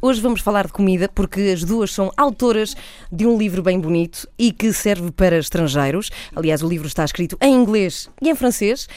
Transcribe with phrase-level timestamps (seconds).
[0.00, 2.74] Hoje vamos falar de comida porque as duas são autoras
[3.12, 6.10] de um livro bem bonito e que serve para estrangeiros.
[6.34, 8.88] Aliás, o livro está escrito em inglês e em francês.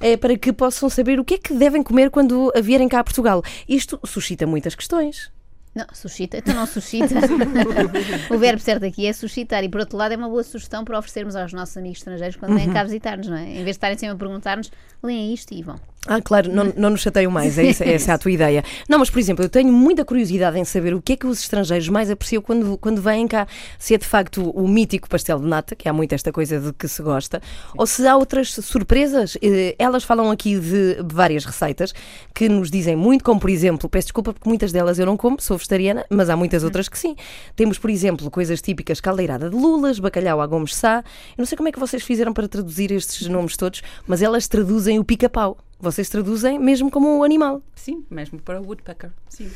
[0.00, 3.04] É para que possam saber o que é que devem comer quando vierem cá a
[3.04, 3.42] Portugal.
[3.68, 5.30] Isto suscita muitas questões.
[5.72, 7.14] Não, suscita, então não suscita.
[8.28, 10.98] o verbo certo aqui é suscitar e por outro lado é uma boa sugestão para
[10.98, 13.44] oferecermos aos nossos amigos estrangeiros quando vêm cá visitar-nos, não é?
[13.44, 14.70] Em vez de estarem sempre a perguntar-nos,
[15.02, 15.76] leem isto e vão.
[16.06, 18.64] Ah, claro, não, não nos chateiam mais, é essa, essa é a tua ideia.
[18.88, 21.40] Não, mas por exemplo, eu tenho muita curiosidade em saber o que é que os
[21.40, 23.46] estrangeiros mais apreciam quando, quando vêm cá.
[23.78, 26.72] Se é de facto o mítico pastel de nata, que há muito esta coisa de
[26.72, 27.42] que se gosta,
[27.76, 29.36] ou se há outras surpresas.
[29.42, 31.92] Eh, Elas falam aqui de várias receitas
[32.34, 35.38] que nos dizem muito, como por exemplo, peço desculpa porque muitas delas eu não como,
[35.38, 37.14] sou vegetariana, mas há muitas outras que sim.
[37.54, 41.04] Temos, por exemplo, coisas típicas, caldeirada de lulas, bacalhau à gomes sá.
[41.36, 44.48] Eu não sei como é que vocês fizeram para traduzir estes nomes todos, mas elas
[44.48, 45.58] traduzem o pica-pau.
[45.78, 47.62] Vocês traduzem mesmo como um animal.
[47.74, 49.10] Sim, mesmo para woodpecker.
[49.30, 49.50] Sim.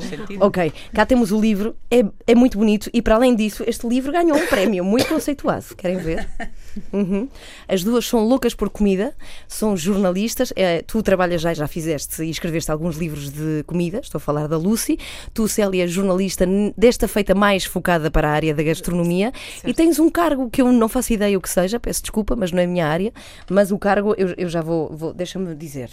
[0.00, 0.44] Sentido.
[0.44, 4.10] Ok, cá temos o livro, é, é muito bonito e para além disso, este livro
[4.10, 5.76] ganhou um prémio muito conceituado.
[5.76, 6.28] Querem ver?
[6.92, 7.28] Uhum.
[7.68, 9.14] As duas são loucas por comida,
[9.46, 10.52] são jornalistas.
[10.56, 13.98] É, tu trabalhas já, já fizeste e escreveste alguns livros de comida.
[13.98, 14.98] Estou a falar da Lucy.
[15.34, 19.32] Tu, Célia, jornalista desta feita mais focada para a área da gastronomia
[19.64, 22.52] e tens um cargo que eu não faço ideia o que seja, peço desculpa, mas
[22.52, 23.12] não é a minha área.
[23.50, 25.90] Mas o cargo, eu, eu já vou, vou deixa-me dizer.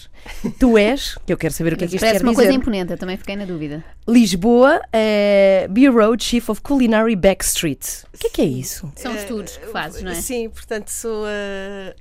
[0.59, 2.43] Tu és, que eu quero saber o que é que isto Parece uma dizer.
[2.43, 3.83] coisa imponente, eu também fiquei na dúvida.
[4.07, 8.03] Lisboa, eh, Bureau Chief of Culinary Backstreet.
[8.13, 8.91] O que é que é isso?
[8.95, 10.15] São estudos que fazes, não é?
[10.15, 11.29] Sim, portanto sou a,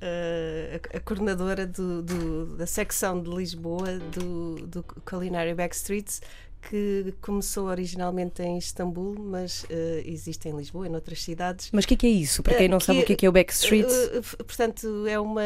[0.01, 6.21] a- a coordenadora do- do- da secção de Lisboa do, do Culinary Backstreets,
[6.69, 11.69] que começou originalmente em Istambul, mas eh, existe em Lisboa e noutras cidades.
[11.73, 12.41] Mas o que é que é isso?
[12.43, 13.85] Para quem não Que- sabe o que é que é o Backstreet.
[13.89, 15.41] Eh, eh, portanto, é uma,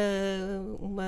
[0.80, 1.04] uma,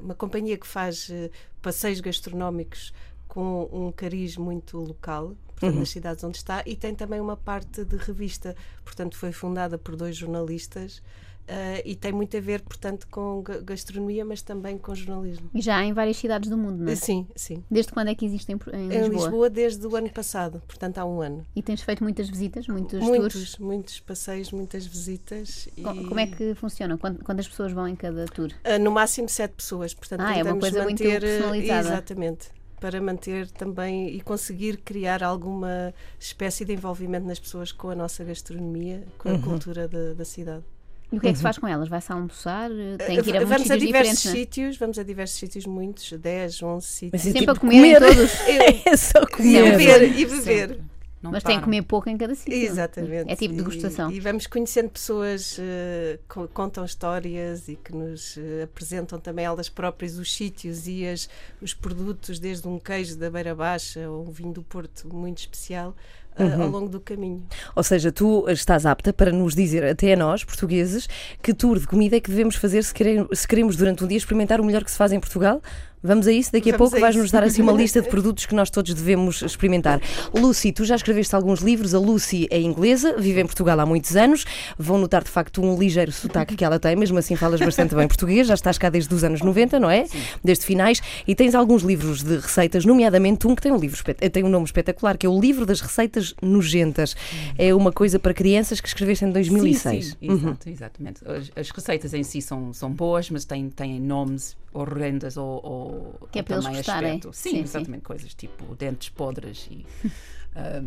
[0.00, 1.30] uma companhia que faz eh,
[1.62, 2.92] passeios gastronómicos
[3.36, 5.80] com um cariz muito local, portanto, Uhum.
[5.80, 8.56] nas cidades onde está, e tem também uma parte de revista.
[8.82, 11.02] Portanto, foi fundada por dois jornalistas
[11.48, 15.48] eh, e tem muito a ver, portanto, com ga- gastronomia, mas também com jornalismo.
[15.54, 16.96] E já há em várias cidades do mundo, não é?
[16.96, 17.62] Sim, sim.
[17.70, 19.08] Desde quando é que existe em, em Em Lisboa?
[19.28, 21.46] Lisboa desde o ano passado, portanto há um ano.
[21.54, 23.06] E tens feito muitas visitas, muitos, tours?
[23.06, 25.68] Muitos, muitos passeios, muitas visitas.
[25.76, 26.96] E- Como é que funciona?
[26.98, 28.48] Quantas pessoas vão em cada tour?
[28.64, 31.88] Uh, no máximo sete pessoas, portanto Ah, é uma coisa muito manter, uh, personalizada.
[31.90, 32.48] Exatamente,
[32.80, 38.22] para manter também e conseguir criar alguma espécie de envolvimento nas pessoas com a nossa
[38.24, 39.34] gastronomia, com Uhum.
[39.36, 40.62] a cultura da, da cidade.
[41.10, 41.88] E o que é que se faz com elas?
[41.88, 42.68] Vai-se almoçar?
[43.06, 44.30] Tem que ir a muitos vamos a diversos é?
[44.32, 47.12] sítios, vamos a diversos sítios, muitos, 10, 11 sítios.
[47.12, 48.30] Mas é Sempre tipo a comer em todos.
[48.84, 49.76] É só E comer.
[49.76, 50.42] beber, e beber.
[50.68, 50.95] Sempre.
[51.22, 52.52] Não Mas tem que comer pouco em cada sítio.
[52.52, 53.30] Exatamente.
[53.32, 54.10] É tipo E- degustação.
[54.12, 59.68] E, vamos conhecendo pessoas uh, que contam histórias e que nos uh, apresentam também elas
[59.68, 61.28] próprias os sítios e as,
[61.60, 65.90] os produtos, desde um queijo da Beira Baixa ou um vinho do Porto muito especial,
[65.90, 66.62] uh, Uhum.
[66.64, 67.42] ao longo do caminho.
[67.74, 71.08] Ou seja, tu estás apta para nos dizer, até a nós, portugueses,
[71.42, 74.18] que tour de comida é que devemos fazer se queremos, se queremos durante um dia
[74.18, 75.62] experimentar o melhor que se faz em Portugal?
[76.06, 76.52] Vamos a isso?
[76.52, 77.32] Daqui a Vamos pouco a vais-nos isso.
[77.32, 80.00] dar assim uma lista de produtos que nós todos devemos experimentar.
[80.34, 81.94] Lucy, tu já escreveste alguns livros.
[81.94, 84.44] A Lucy é inglesa, vive em Portugal há muitos anos.
[84.78, 88.06] Vão notar de facto um ligeiro sotaque que ela tem, mesmo assim falas bastante bem
[88.06, 88.46] português.
[88.46, 90.06] Já estás cá desde os anos 90, não é?
[90.42, 91.00] Desde finais.
[91.26, 94.02] E tens alguns livros de receitas, nomeadamente um que tem um, livro,
[94.32, 97.16] tem um nome espetacular, que é o Livro das Receitas Nojentas.
[97.58, 100.04] É uma coisa para crianças que escreveste em 2006.
[100.04, 101.20] Sim, sim, exato, exatamente.
[101.26, 105.95] As, as receitas em si são, são boas, mas têm, têm nomes horrendas ou, ou
[106.30, 107.10] Que é ou para eles também gostarem.
[107.10, 107.32] aspecto.
[107.32, 107.62] Sim, Sim, sim.
[107.62, 108.02] exatamente.
[108.02, 109.84] Coisas tipo dentes podres e.
[110.56, 110.80] ah,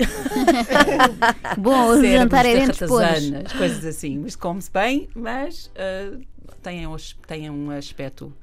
[1.58, 3.26] Bom, o jantar é de dentes podres.
[3.30, 4.20] ratazanas, coisas assim.
[4.20, 6.18] Mas come-se bem, mas ah,
[6.62, 8.34] têm, os- têm um aspecto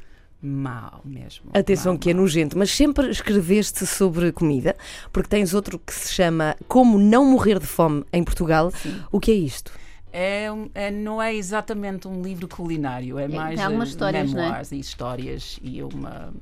[0.43, 1.51] mau mesmo.
[1.55, 4.77] Atenção mau, que é nojento, mas sempre escreveste sobre comida,
[5.13, 8.73] porque tens outro que se chama Como Não Morrer de Fome em Portugal.
[9.11, 9.73] O que é isto?
[10.13, 14.33] É, um- é- não é exatamente um livro culinário, é mais tem algumas eh, histórias,
[14.33, 14.45] não é?
[14.47, 16.33] memoirs e histórias e uma.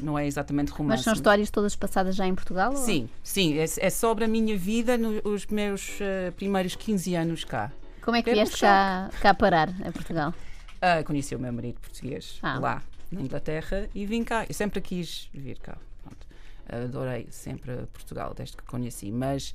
[0.00, 0.98] Não é exatamente romance.
[0.98, 2.70] Mas são histórias todas passadas já em Portugal?
[2.72, 7.44] ou- Sim, sim, é, é sobre a minha vida nos meus eh, primeiros 15 anos
[7.44, 7.70] cá.
[8.02, 10.34] Como é que Era um vieste cá, cá parar a Portugal?
[10.80, 12.58] Ah, conheci o meu marido português Ah.
[12.58, 14.44] lá na Inglaterra e vim cá.
[14.48, 15.78] Eu sempre quis vir cá.
[16.02, 16.26] Pronto.
[16.68, 19.54] Adorei sempre Portugal desde que conheci, mas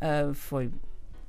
[0.00, 0.70] ah, foi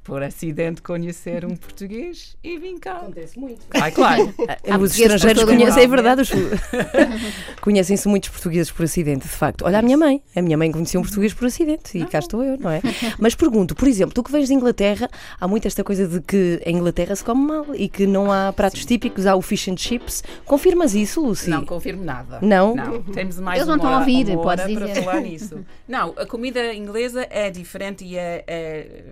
[0.05, 2.97] por acidente conhecer um português e vim cá.
[2.97, 3.59] Acontece muito.
[3.71, 4.31] Ai, claro.
[4.69, 6.29] Há Os estrangeiros conhecem, é verdade, os-
[7.59, 9.63] conhecem-se muitos portugueses por acidente, de facto.
[9.65, 12.43] Olha a minha mãe, a minha mãe conhecia um português por acidente e cá estou
[12.43, 12.81] eu, não é?
[13.19, 15.09] Mas pergunto, por exemplo, tu que vens de Inglaterra,
[15.39, 18.53] há muito esta coisa de que em Inglaterra se come mal e que não há
[18.53, 20.23] pratos típicos, há o fish and chips.
[20.45, 21.49] Confirmas isso, Lucy?
[21.49, 22.39] Não confirmo nada.
[22.43, 22.75] Não?
[22.75, 25.03] Não, temos mais Eles não uma estão a ouvir, podes hora para dizer.
[25.03, 25.65] falar nisso.
[25.87, 29.03] Não, a comida inglesa é diferente e é, é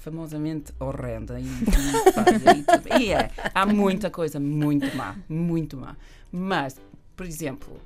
[0.00, 1.38] famosamente horrenda.
[1.40, 3.30] E, e, e é.
[3.54, 5.96] Há muita coisa muito má, muito má.
[6.30, 6.80] Mas,
[7.16, 7.76] por exemplo,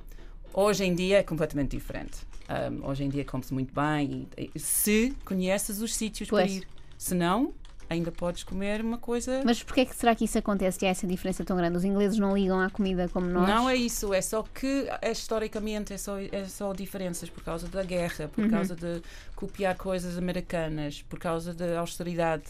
[0.53, 2.17] hoje em dia é completamente diferente.
[2.49, 6.57] Um, hoje em dia come-se muito bem e, e se conheces os sítios para Pois.
[6.57, 6.67] ir.
[6.97, 7.53] Se não,
[7.89, 9.41] ainda podes comer uma coisa.
[9.45, 10.77] Mas porquê é que será que isso acontece?
[10.77, 11.77] Que há essa diferença tão grande?
[11.77, 13.47] Os ingleses não ligam à comida como nós?
[13.47, 17.67] Não é isso, é só que é, historicamente é só, é só diferenças por causa
[17.67, 19.01] da guerra, por causa de
[19.35, 22.45] copiar coisas americanas, por causa da austeridade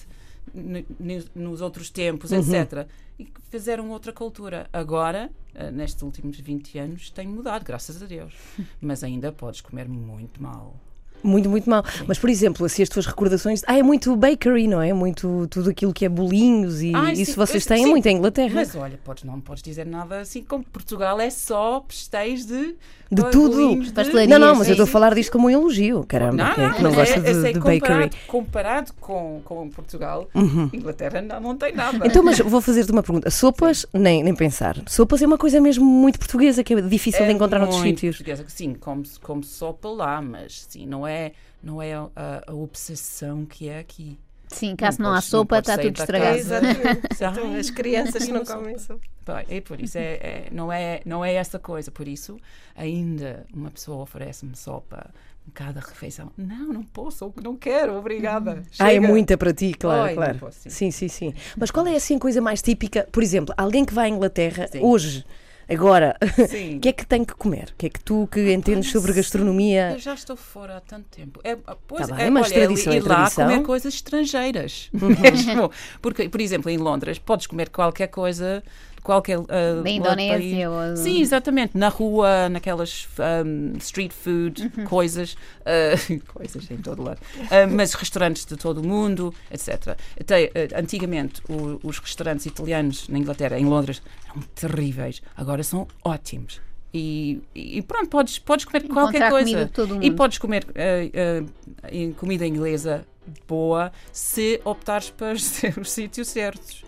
[1.35, 2.87] nos outros tempos, etc.
[3.19, 4.69] E que fizeram outra cultura.
[4.71, 8.33] Agora, eh, nestes últimos 20 anos, tem mudado, graças a Deus.
[8.79, 10.75] Mas ainda podes comer muito mal.
[11.23, 11.83] Muito, muito mal.
[12.07, 13.63] Mas, por exemplo, assim, as tuas recordações.
[13.67, 14.93] Ah, é muito bakery, não é?
[14.93, 17.89] Muito tudo aquilo que é bolinhos e Ai, isso sim, vocês sim, têm sim.
[17.89, 18.53] muito em Inglaterra.
[18.53, 22.75] Mas olha, podes, não podes dizer nada assim como Portugal é só pastéis de,
[23.11, 23.79] De tudo.
[23.79, 24.27] de-.
[24.27, 26.03] Não, não, mas eu estou a falar disto como um elogio.
[26.07, 28.09] Caramba, quem é que não gosta é- de, é de comparado, bakery?
[28.27, 30.29] Comparado com, com Portugal,
[30.73, 32.05] Inglaterra não, não tem nada.
[32.05, 33.29] Então, mas vou fazer-te uma pergunta.
[33.29, 34.77] Sopas, nem, nem pensar.
[34.87, 38.17] Sopas é uma coisa mesmo muito portuguesa, que é difícil de encontrar noutros sítios.
[38.17, 38.45] portuguesa.
[38.47, 41.31] Sim, come, come sopa lá, mas sim, não é,
[41.63, 42.09] não é a,
[42.47, 44.17] a obsessão que é aqui.
[44.57, 46.37] Sim, caso não, Não há sopa, está tudo estragado.
[47.15, 49.01] Então, as crianças não comem sopa.
[49.49, 51.91] É por isso, é, é- não, é, não é essa coisa.
[51.91, 52.37] Por isso,
[52.75, 55.09] ainda uma pessoa oferece-me sopa
[55.47, 56.31] em cada refeição.
[56.37, 58.63] Não, não posso, não quero, obrigada.
[58.79, 59.07] Ah, é Chega.
[59.07, 60.39] muita para ti, claro, Ai, claro.
[60.39, 60.69] posso, sim.
[60.69, 61.33] sim, sim, sim.
[61.57, 63.07] Mas qual é assim a coisa mais típica?
[63.11, 64.79] Por exemplo, alguém que vai à Inglaterra Sim.
[64.81, 65.25] hoje,
[65.69, 67.69] agora, o que é que tem que comer?
[67.73, 69.91] O que é que tu que entendes não sobre gastronomia?
[69.93, 71.39] Eu já estou fora há tanto tempo.
[71.43, 71.55] É,
[71.87, 73.45] pois, Tá bem, é, mas olha, tradição ir é lá tradição.
[73.47, 75.71] comer coisas estrangeiras mesmo.
[76.01, 78.63] Porque, por exemplo, em Londres podes comer qualquer coisa
[79.07, 81.75] qualquer ah, Da Indonésia ou- Sim, exatamente.
[81.77, 83.07] Na rua, naquelas
[83.43, 85.95] um, street food, coisas, ah,
[86.33, 87.19] coisas em todo lado.
[87.49, 89.97] Ah, mas restaurantes de todo o mundo, etc.
[90.19, 95.21] Até, antigamente, o- os restaurantes italianos na Inglaterra, em Londres, eram terríveis.
[95.35, 96.59] Agora são ótimos.
[96.93, 99.45] E, e pronto, podes, podes comer qualquer Encontrar coisa.
[99.45, 101.43] comida de todo o E podes comer ah,
[101.91, 103.05] em comida inglesa
[103.45, 106.83] boa se optares para ser os sítios certos.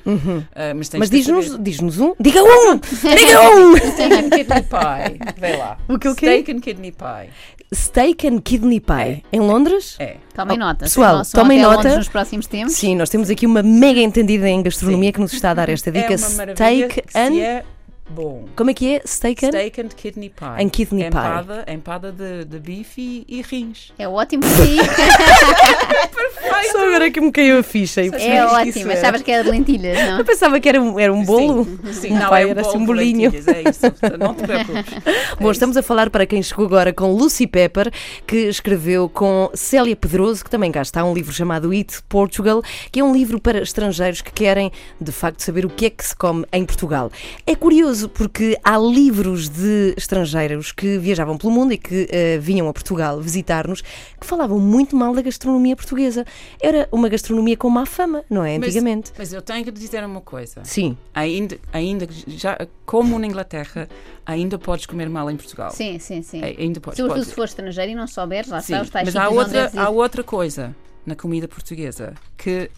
[0.75, 2.15] Mas tens Mas que diz-nos diz-nos um.
[2.19, 2.77] Diga um!
[2.79, 3.75] Diga um!
[3.91, 5.19] Steak and kidney pie.
[5.37, 5.77] Vê lá.
[5.87, 6.25] O que, o quê?
[6.25, 7.29] Steak and kidney pie.
[7.75, 9.23] Steak and kidney pie.
[9.31, 9.95] Em Londres?
[9.99, 10.15] É.
[10.33, 10.85] Tomem Oh, nota.
[10.85, 11.97] pessoal, tomem nota.
[11.97, 12.73] Nos próximos tempos.
[12.73, 15.13] Sim, nós temos aqui uma mega entendida em gastronomia Sim.
[15.13, 16.13] que nos está a dar esta dica.
[16.13, 17.35] é uma maravilha Steak se and.
[17.39, 17.65] é
[18.09, 18.45] bom.
[18.55, 19.01] Como é que é?
[19.05, 19.49] Steak and.
[19.51, 20.63] Steak and kidney pie.
[20.63, 21.17] And kidney pie.
[21.17, 23.93] empada, Empada de, de bife e, e rins.
[23.97, 24.43] É ótimo
[26.13, 26.28] para
[26.63, 26.71] si.
[26.71, 28.01] Só agora que me caiu a ficha.
[28.01, 28.91] e é isso ótimo.
[28.91, 30.19] Achavas que era de lentilhas, não?
[30.19, 31.65] Eu pensava que era um, era um bolo.
[31.85, 32.11] Sim, sim.
[32.13, 33.31] Um não, pai é um era assim um bolinho.
[33.33, 33.85] É isso.
[34.19, 34.93] Não te preocupes.
[35.39, 37.91] Bom, É estamos a falar para quem chegou agora com Lucy Pepper,
[38.25, 42.61] que escreveu com Célia Pedroso, que também cá está, um livro chamado Eat Portugal,
[42.91, 46.05] que é um livro para estrangeiros que querem, de facto, saber o que é que
[46.05, 47.11] se come em Portugal.
[47.45, 52.67] É curioso porque há livros de estrangeiros que viajavam pelo mundo e que eh, vinham
[52.67, 56.25] a Portugal visitar-nos, que falavam muito mal da gastronomia portuguesa.
[56.61, 58.57] Era uma gastronomia com má fama, não é?
[58.57, 59.11] Mas- Antigamente.
[59.17, 60.63] Mas eu tenho que dizer uma coisa.
[60.63, 60.97] Sim.
[61.13, 63.87] Ainda, ainda já, como na Inglaterra,
[64.25, 65.71] ainda podes comer mal em Portugal.
[65.71, 66.41] Sim, sim, sim.
[66.43, 66.97] Ainda podes.
[66.97, 69.71] Sobretudo se for estrangeiro e não souberes, lá Sim, está, os tais mas há outra,
[69.75, 72.69] há outra coisa na comida portuguesa que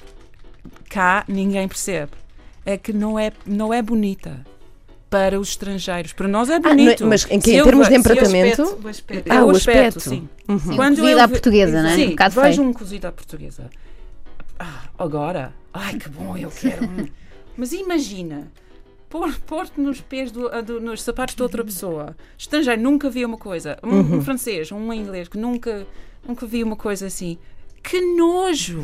[0.90, 2.12] cá ninguém percebe.
[2.66, 4.46] É que não é, não é bonita
[5.12, 6.14] para os estrangeiros.
[6.14, 7.06] Para nós é não é- bonito.
[7.06, 8.62] mas em que- em eu termos ve- de eu empratamento?
[8.64, 9.32] espeto- O aspecto.
[9.32, 10.00] Ah, o aspecto, aspecto.
[10.10, 10.30] sim.
[10.48, 11.96] Sim, Quando cozida eu à portuguesa, não é?
[11.96, 12.68] Sim, Um bocado vejo feio.
[12.70, 13.70] um cozido à portuguesa.
[14.58, 16.86] Ah, agora, ai que bom, eu quero.
[16.86, 17.08] um.
[17.58, 18.52] Mas imagina,
[19.10, 22.16] pôr- pôr-te nos pés, do, a do- nos sapatos de outra pessoa.
[22.38, 23.78] Estrangeiro, nunca vi uma coisa.
[23.84, 24.16] Um, Uhum.
[24.18, 25.86] um francês, um inglês, que nunca,
[26.28, 27.38] nunca vi uma coisa assim.
[27.84, 28.82] Que nojo!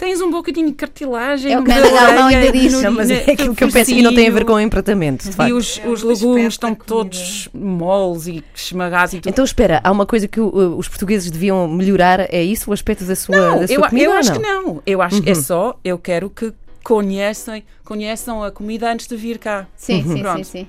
[0.00, 1.52] Tens um bocadinho de cartilagem.
[1.52, 2.76] É o que orelha, ainda disse.
[2.76, 4.58] no- Não, mas é aquilo que eu penso e não tem a ver com o
[4.60, 5.52] empratamento, de E facto.
[5.54, 9.28] os, É os o legumes estão todos moles e esmagados e tudo.
[9.30, 12.70] Então espera, há uma coisa que os portugueses deviam melhorar, é isso?
[12.70, 14.06] O aspecto da sua, Não, da sua eu, comida?
[14.06, 14.40] eu ou acho não?
[14.40, 14.82] que não.
[14.86, 16.50] Eu acho que é só, eu quero que
[16.82, 19.66] conheçam, conheçam a comida antes de vir cá.
[19.76, 20.44] Sim, sim, sim, Pronto.
[20.44, 20.66] sim.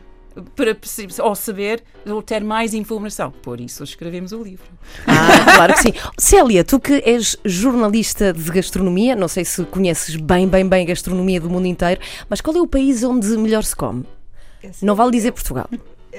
[0.55, 3.31] Para perceber, ou saber ou ter mais informação.
[3.31, 4.65] Por isso escrevemos o livro.
[5.07, 5.93] Ah, claro que sim.
[6.17, 10.87] Célia, tu que és jornalista de gastronomia, não sei se conheces bem, bem, bem a
[10.87, 14.05] gastronomia do mundo inteiro, mas qual é o país onde melhor se come?
[14.63, 15.67] Essa- Não vale dizer Portugal.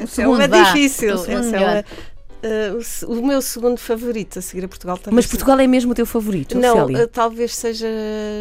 [0.06, 1.14] Segundo, é difícil.
[1.14, 4.96] O segundo é uma- uh, o se- o meu segundo favorito a seguir a Portugal
[4.98, 5.14] também.
[5.16, 7.04] Mas Portugal é mesmo o teu favorito, Não, Célia?
[7.04, 7.86] uh, talvez seja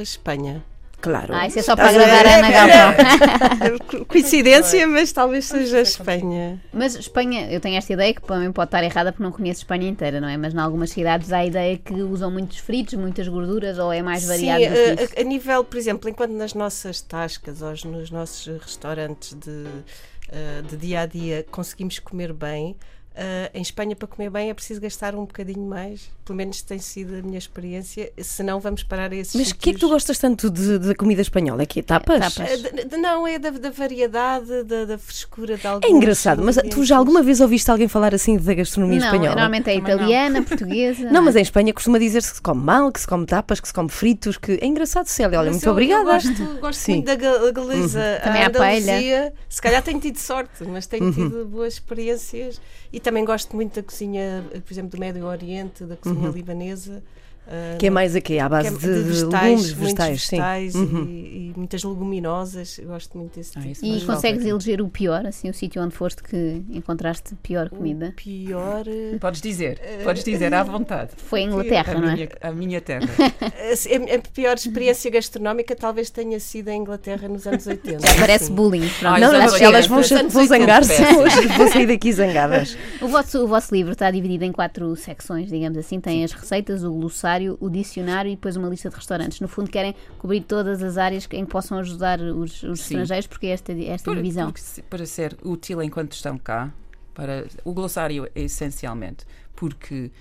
[0.01, 0.63] Espanha.
[1.01, 1.33] Claro.
[1.33, 2.35] Ah, isso é só para a agradar a?
[2.37, 3.77] Ana Galvão.
[3.87, 6.61] Co- Coincidência, mas talvez seja Espanha.
[6.71, 9.87] Mas Espanha, eu tenho esta ideia que também pode estar errada porque não conheço Espanha
[9.89, 10.37] inteira, não é?
[10.37, 14.01] Mas em algumas cidades há a ideia que usam muitos fritos, muitas gorduras ou é
[14.01, 15.13] mais variado Sim, do que isso.
[15.15, 19.49] a, a- a nível, por exemplo, enquanto nas nossas tascas ou nos nossos restaurantes de,
[19.49, 22.75] uh, de dia a dia conseguimos comer bem,
[23.15, 26.09] uh, em Espanha para comer bem é preciso gastar um bocadinho mais.
[26.25, 28.11] Pelo menos tem sido a minha experiência.
[28.21, 31.21] Senão vamos parar a esses Mas o que é que tu gostas tanto da comida
[31.21, 31.63] espanhola?
[31.63, 32.33] É que é tapas?
[32.35, 32.59] tapas.
[32.59, 36.41] Uh, de- de- Não, é da, da variedade, da, da frescura de É alguns engraçado,
[36.43, 39.29] mas tu já alguma vez ouviste alguém falar assim da gastronomia Não, espanhola?
[39.35, 39.95] normalmente é Também não.
[40.01, 41.09] italiana, portuguesa.
[41.11, 43.67] Não, mas em Espanha costuma dizer-se que se come mal, que se come tapas, que
[43.67, 45.39] se come fritos, que é engraçado, Célia.
[45.39, 46.01] Olha, Mas muito eu- obrigada.
[46.01, 46.91] Eu gosto, gosto Sim.
[46.93, 48.21] muito da ga- galesa.
[48.23, 48.47] Também a.
[48.47, 51.11] Andaluzia, se calhar tenho tido sorte, mas tenho Uhum.
[51.11, 52.61] tido boas experiências.
[52.93, 57.03] E também gosto muito da cozinha, por exemplo, do Médio Oriente, da cozinha libanesa.
[57.47, 60.35] Ah, Que é mais aqui, à que base é de, de vegetais, legumes, vegetais, sim.
[60.37, 61.03] vegetais Uhum.
[61.09, 62.77] e, e muitas leguminosas.
[62.79, 63.71] Eu gosto muito desse Ah, tipo.
[63.71, 68.07] isso E consegues eleger o pior, assim, o sítio onde foste que encontraste pior comida?
[68.09, 68.83] O pior.
[68.87, 71.11] eh, Podes dizer, podes dizer à vontade.
[71.17, 72.13] Foi em Inglaterra, A não é?
[72.15, 73.07] minha, a minha terra.
[73.41, 78.05] A, a pior experiência gastronómica talvez tenha sido em Inglaterra nos anos 80.
[78.07, 78.55] Já parece Sim.
[78.55, 78.87] bullying.
[78.99, 82.77] pronto, Não, não, elas vão, vão 80, zangar-se hoje, vão sair daqui zangadas.
[83.01, 85.99] O vosso, o vosso livro está dividido em quatro secções, digamos assim.
[85.99, 89.39] Tem as receitas, o glossário, o dicionário e depois uma lista de restaurantes.
[89.39, 93.47] No fundo, querem cobrir todas as áreas em que possam ajudar os, os estrangeiros, porque
[93.47, 94.53] é esta, esta Por- divisão.
[94.89, 96.71] para ser útil enquanto estão cá,
[97.13, 100.11] para, o glossário é essencialmente porque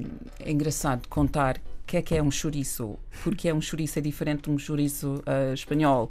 [0.00, 0.08] hum,
[0.40, 4.02] é engraçado contar o que é que é um chouriço, porque é um chouriço é
[4.02, 6.10] diferente de um chouriço ah, espanhol,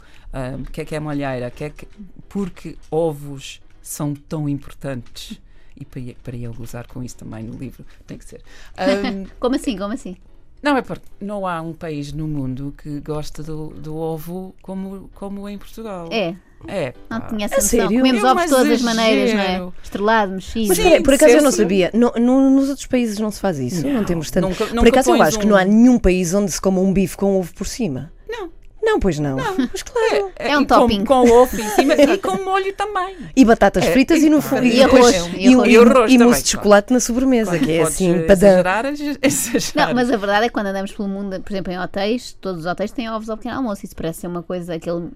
[0.60, 1.86] o que é que é molheira, que é que,
[2.28, 5.40] porque ovos são tão importantes.
[5.74, 8.42] E para, para eu gozar com isso também no livro, tem que ser.
[8.78, 9.76] Hum, Como assim?
[9.76, 10.16] Como assim?
[10.62, 15.10] Não, é porque não há um país no mundo que gosta do, do ovo como,
[15.14, 16.08] como em Portugal.
[16.10, 16.34] É,
[16.68, 16.94] É.
[17.10, 17.26] não pá.
[17.28, 17.88] tinha essa noção.
[17.88, 18.84] Comemos É ovos de todas as exagero.
[18.96, 19.72] maneiras, não é?
[19.82, 20.68] Estrelado, mexido.
[20.68, 21.90] Mas Sim, espera, por acaso eu não sabia.
[21.92, 23.86] No- no- nos outros países não se faz isso.
[23.86, 24.48] Não, temos tanto.
[24.48, 26.92] Nunca- por acaso eu acho que um- não há nenhum país onde se coma um
[26.92, 28.12] bife com ovo por cima.
[28.28, 28.48] Não.
[28.82, 29.36] Não, pois não.
[29.36, 30.32] Mas claro.
[30.36, 31.04] É um e com- topping.
[31.04, 33.16] Com, ovo em cima e com molho também.
[33.36, 34.64] E batatas É, fritas e, no e- fundo.
[34.66, 35.68] e arroz, E, arroz.
[35.68, 36.64] e, E e mousse de claro.
[36.64, 38.48] chocolate na sobremesa, que é assim, padrão.
[38.50, 38.84] exagerar,
[39.22, 39.88] exagerar.
[39.88, 42.60] Não, mas a verdade é que quando andamos pelo mundo, por exemplo, em hotéis, todos
[42.62, 43.84] os hotéis têm ovos ao pequeno almoço.
[43.86, 45.08] Isso parece ser uma coisa, aquele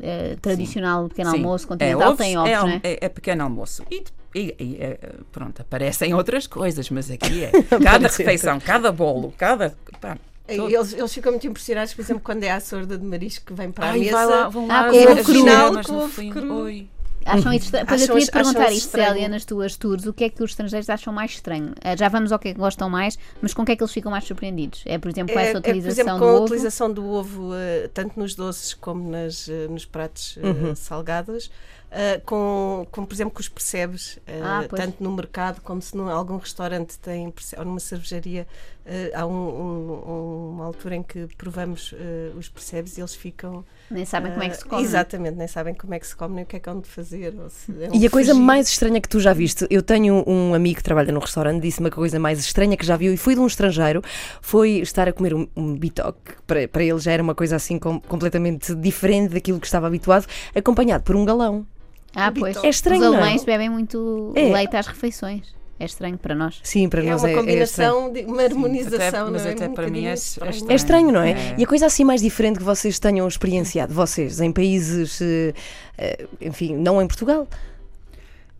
[0.00, 1.36] eh, tradicional pequeno Sim.
[1.36, 2.80] almoço É continental ovos, tem ovos, é, não um- é?
[2.82, 3.82] é, é pequeno almoço.
[3.90, 4.02] E,
[4.34, 4.98] e- e, eh,
[5.30, 7.52] pronto, aparecem outras coisas, mas aqui é
[7.82, 9.74] cada refeição, cada bolo, cada.
[10.00, 10.16] pá,
[10.56, 13.54] todo- Eles, eles ficam muito impressionados, por exemplo, quando é a sorda de marisco que
[13.54, 14.12] vem para a Ai, mesa.
[14.12, 15.24] vai lá, vão lá Ah, ovo
[16.30, 16.88] cru.
[17.24, 17.86] Acham isso estranho?
[17.86, 19.08] Pois eu Acham- queria te perguntar isto, estranho.
[19.12, 21.72] Célia, nas tuas tours, o que é que os estrangeiros acham mais estranho?
[21.80, 23.82] Eh, Já vamos ao que é que gostam mais, mas com o que é que
[23.82, 24.82] eles ficam mais surpreendidos?
[24.86, 27.06] É, por exemplo, com É, essa é, por utilização exemplo, do com a utilização do
[27.08, 30.74] ovo, eh, tanto nos doces como nas, eh, nos pratos Uhum.
[30.74, 31.48] salgados,
[32.24, 36.38] com, com, por exemplo, com os percebes, Ah, tanto no mercado como se num algum
[36.38, 38.46] restaurante tem, ou numa cervejaria,
[39.14, 43.64] há um- um- uma altura em que provamos eh, os percebes e eles ficam.
[43.90, 44.82] Nem sabem como é que se eh, come.
[44.82, 46.88] Exatamente, nem sabem como é que se come, nem o que é que hão de
[46.88, 47.34] fazer.
[47.38, 48.44] ou se é um E a coisa fugir.
[48.44, 51.88] mais estranha que tu já viste, eu tenho um amigo que trabalha num restaurante, disse-me
[51.88, 54.02] a coisa mais estranha que já viu e foi de um estrangeiro,
[54.40, 57.78] foi estar a comer um, um bitoque, para, para ele já era uma coisa assim
[57.78, 61.66] com- completamente diferente daquilo que estava habituado, acompanhado por um galão.
[62.14, 62.56] Ah, pois.
[62.62, 63.18] É estranho, Os não é?
[63.22, 64.52] alemães bebem muito É.
[64.52, 65.54] leite às refeições.
[65.82, 66.60] É estranho para nós.
[66.62, 67.46] Sim, para É nós uma é, é estranho.
[67.48, 68.98] combinação, de, uma harmonização.
[69.26, 69.52] até- mas não é?
[69.54, 70.70] até Um para mim é bocadinho estranho.
[70.70, 71.30] É estranho, não é?
[71.32, 71.54] É.
[71.58, 75.54] E a coisa assim mais diferente que vocês tenham experienciado, vocês, em países, eh,
[76.40, 77.48] enfim, não em Portugal.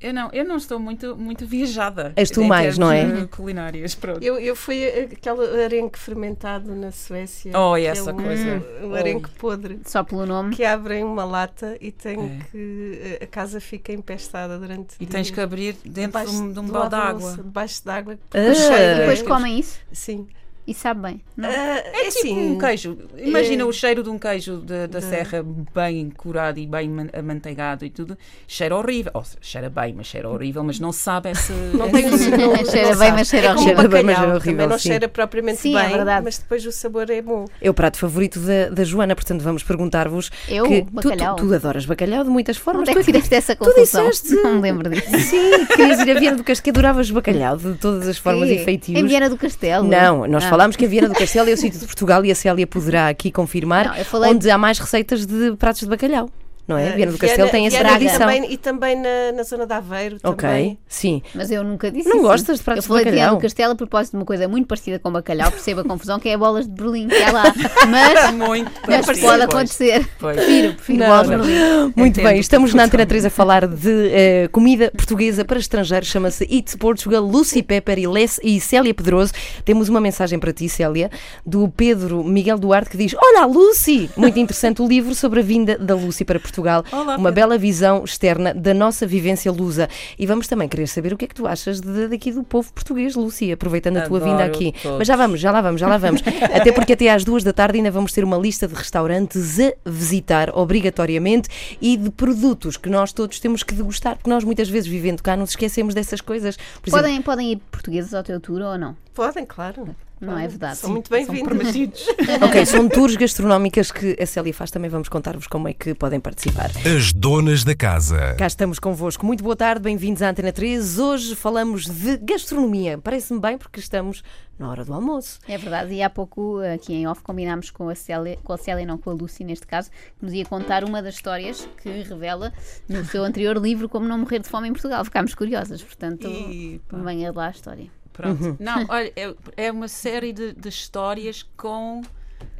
[0.02, 2.12] Eu não, eu não estou muito, muito viajada.
[2.16, 3.02] És tu mais, não é?
[3.02, 4.22] eh, Culinárias, pronto.
[4.22, 7.52] Eu, eu fui aquele arenque fermentado na Suécia.
[7.56, 8.62] Oh, que essa é um, coisa.
[8.82, 9.80] Um arenque podre.
[9.86, 10.56] Só pelo nome.
[10.56, 12.44] Que abrem uma lata e tem É.
[12.50, 13.18] que.
[13.22, 14.96] A casa fica empestada durante.
[14.98, 17.32] E tens que abrir dentro de Debaixo um, de um balde de água.
[17.36, 18.18] Debaixo de água.
[18.34, 18.38] Ah.
[18.38, 19.78] de Depois comem isso.
[19.92, 20.26] Sim.
[20.64, 21.20] E sabe bem.
[21.36, 21.48] Não?
[21.48, 22.96] Ah, É, tipo assim, um queijo.
[23.18, 27.08] Imagina é- o cheiro de um queijo de- da serra bem curado e bem man-
[27.12, 28.16] amanteigado e tudo.
[28.46, 29.10] Cheira horrível.
[29.14, 31.52] Ou seja, cheira bem, mas cheira horrível, mas não sabe esse.
[31.74, 33.10] Não esse- tem o não, Cheira não bem, sabe.
[33.12, 33.64] mas cheira é horrível.
[33.74, 34.88] Cheira bem, mas cheira horrível, também não sim.
[34.88, 36.24] cheira propriamente Sim, é bem, verdade.
[36.24, 37.44] mas depois o sabor é bom.
[37.60, 40.64] É o prato favorito da, da Joana, portanto vamos perguntar-vos Eu?
[40.66, 41.36] que tu- Bacalhau?
[41.36, 42.82] Tu, tu adoras bacalhau de muitas formas.
[42.82, 44.08] Onde é que Tu- fizeste essa tu confusão?
[44.08, 44.34] disseste.
[44.42, 45.18] Não me lembro disso.
[45.18, 48.96] Sim, querias ir a Viana do Castelo, adoravas bacalhau de todas as formas e feitios.
[48.98, 49.88] Em Viana do Castelo?
[49.88, 50.51] Não, nós Ah.
[50.52, 53.08] Falámos que a Viana do Castelo é o sítio de Portugal e a Célia poderá
[53.08, 56.28] aqui confirmar Não, eu falei- onde há mais receitas de pratos de bacalhau.
[56.66, 56.90] Não é?
[56.90, 58.16] Ah, Viana do Castelo tem essa Viana tradição.
[58.16, 60.16] E também, e também na, na zona de Aveiro.
[60.22, 60.78] Ok, também.
[60.88, 61.20] sim.
[61.34, 62.26] Mas eu nunca disse Não isso.
[62.26, 63.40] gostas de pratos Eu falei de de Viana bacalhau?
[63.40, 66.28] do Castelo a propósito de uma coisa muito parecida com bacalhau, percebo a confusão, que
[66.28, 67.52] é bolas de Berlim, que é lá.
[67.88, 70.08] Mas, Muito mas parecido, pode acontecer.
[70.18, 70.36] Pois.
[70.36, 71.36] Prefiro, prefiro Não, bolas de.
[71.36, 71.92] Berlim.
[71.96, 72.84] Muito Entendo bem, estamos na.
[72.84, 77.98] Antena 3 a falar de eh, comida portuguesa para estrangeiros, chama-se Eats Portugal, Lucy Pepper
[77.98, 79.32] e, Les, e Célia Pedroso.
[79.64, 81.10] Temos uma mensagem para ti, Célia,
[81.44, 84.08] do Pedro Miguel Duarte, que diz: Olá, Lucy!
[84.16, 86.52] Muito interessante o livro sobre a vinda da Lucy para Portugal.
[86.92, 87.32] Olá, uma Pedro.
[87.32, 89.88] bela visão externa da nossa vivência lusa.
[90.18, 92.72] E vamos também querer saber o que é que tu achas de- daqui do povo
[92.72, 94.72] português, Lucy, aproveitando a tua Adoro vinda aqui.
[94.82, 94.98] todos.
[94.98, 96.22] Mas já vamos, já lá vamos, já lá vamos.
[96.54, 99.72] Até porque até às duas da tarde ainda vamos ter uma lista de restaurantes a
[99.84, 101.48] visitar obrigatoriamente
[101.80, 105.36] e de produtos que nós todos temos que degustar, porque nós muitas vezes vivendo cá
[105.36, 106.56] nos esquecemos dessas coisas.
[106.56, 108.96] Por exemplo, Podem, podem ir portugueses ao teu tour ou não?
[109.14, 109.94] Podem, claro.
[110.22, 110.76] Não é verdade.
[110.76, 112.06] São muito bem-vindos.
[112.40, 116.20] ok, são tours gastronómicas que a Célia faz, também vamos contar-vos como é que podem
[116.20, 116.70] participar.
[116.96, 118.36] As donas da casa.
[118.38, 119.26] Cá estamos convosco.
[119.26, 121.00] Muito boa tarde, bem-vindos à Antena 3.
[121.00, 122.98] Hoje falamos de gastronomia.
[122.98, 124.22] Parece-me bem porque estamos
[124.56, 125.40] na hora do almoço.
[125.48, 128.86] É verdade, e há pouco aqui em off combinámos com a Célia, com a Célia,
[128.86, 132.52] não com a Lucy neste caso, que nos ia contar uma das histórias que revela
[132.88, 135.04] no seu anterior livro Como Não Morrer de Fome em Portugal.
[135.04, 138.01] Ficámos curiosas, portanto, E, venha lá a história.
[138.12, 138.56] Pronto.
[138.60, 142.02] Não, olha, é, é uma série de, de histórias com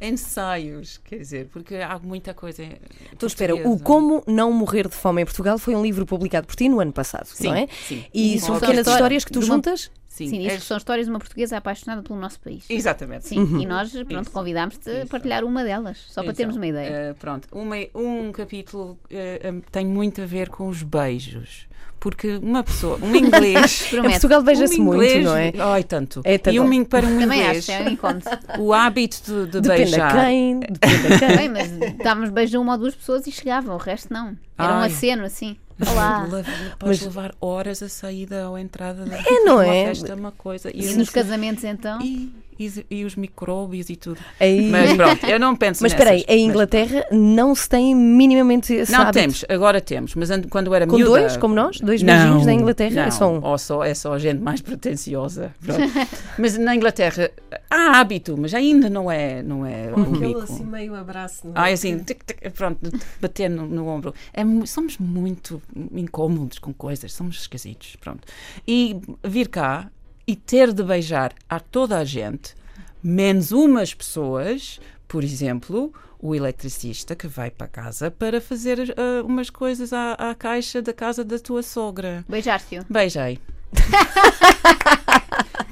[0.01, 2.63] ensaios, quer dizer, porque há muita coisa.
[3.11, 3.79] Então espera, o.
[3.79, 6.91] Como Não Morrer de Fome em Portugal foi um livro publicado por ti no ano
[6.91, 7.67] passado, Sim, não é?
[7.87, 8.05] sim.
[8.13, 9.91] E E são pequenas histórias que tu juntas?
[10.13, 12.65] Sim, Sim, é- isto são histórias de uma portuguesa apaixonada pelo nosso país.
[12.69, 13.27] Exatamente.
[13.27, 16.87] Sim, e nós, pronto, convidámos-te a partilhar uma delas, só para Então, termos uma ideia.
[16.87, 21.67] eh, pronto, uma- um capítulo um, tem muito a ver com os beijos.
[21.99, 23.85] Porque uma pessoa, um inglês.
[23.85, 24.11] Em Prometo.
[24.11, 25.53] Portugal beija-se um muito, não é?
[25.57, 26.21] Ai, tanto.
[26.25, 26.53] É tanto.
[26.53, 28.29] E um, para um Também inglês, acho, é um encontro.
[28.59, 30.17] o hábito de, de Depende beijar.
[30.17, 31.37] a quem, depende a quem.
[31.37, 34.37] Bem, mas dávamos beijo a uma ou duas pessoas e chegavam, o resto não.
[34.57, 34.87] Era um Ai.
[34.89, 35.55] aceno assim.
[35.81, 36.27] Olá.
[36.79, 39.85] Podes levar horas a saída ou a entrada da É, não uma é?
[39.87, 40.69] festa, é uma coisa.
[40.73, 42.01] E, E nos casamentos então?
[42.01, 44.19] e, e- e os micróbios e tudo.
[44.39, 47.95] Aí- Mas pronto, eu não penso Mas espera aí, em mas- Inglaterra não se tem
[47.95, 49.13] minimamente esse Não hábito.
[49.19, 51.11] temos, agora temos, mas an- quando era Com miúda...
[51.19, 51.79] dois, como nós?
[51.79, 52.95] Dois beijinhos na Inglaterra?
[52.95, 53.43] Não, É só um.
[53.43, 55.53] ou só, é só gente mais pretenciosa.
[55.63, 55.81] pronto.
[56.37, 57.29] mas na Inglaterra
[57.69, 60.39] há hábito, mas ainda não é, não é o Aquele mico.
[60.41, 61.47] assim meio abraço.
[61.47, 61.71] Não Ah, é?
[61.71, 62.79] é assim, tic, tic, pronto,
[63.21, 64.13] bater no, no ombro.
[64.33, 65.61] É somos muito
[65.93, 68.21] incómodos com coisas, somos esquisitos, pronto.
[68.67, 69.89] E vir cá
[70.27, 72.55] e ter de beijar a toda a gente,
[73.01, 79.49] menos umas pessoas, por exemplo, o eletricista que vai para casa para fazer ah, umas
[79.49, 82.23] coisas à, à caixa da casa da tua sogra.
[82.29, 82.85] Beijar-te-o.
[82.89, 83.39] Beijei.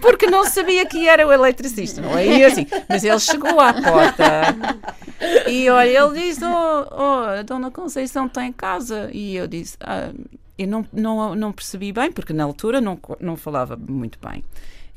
[0.02, 2.26] Porque não sabia que era o eletricista, não é?
[2.39, 4.56] E assim, mas ele chegou à porta
[5.47, 9.10] e olha, ele disse: Oh, oh a Dona Conceição está em casa.
[9.13, 10.12] E eu disse: ah,
[10.58, 14.43] Eu não, não, não percebi bem, porque na altura não, não falava muito bem.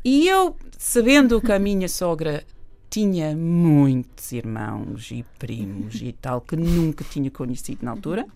[0.04, 2.44] E eu, sabendo que a minha sogra
[2.90, 8.26] tinha muitos irmãos e primos e tal, que nunca tinha conhecido na altura.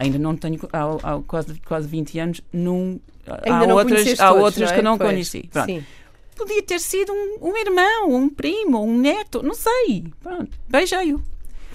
[0.00, 4.28] Ainda não tenho, há, há quase, quase 20 anos, num, Ainda há não outras, há
[4.28, 4.76] todos, outras não é?
[4.76, 5.48] que não Pois, conheci.
[5.52, 5.66] Pronto.
[5.66, 5.84] Sim.
[6.34, 10.04] Podia ter sido um, um irmão, um primo, um neto, não sei.
[10.22, 11.22] Pronto, beijei-o.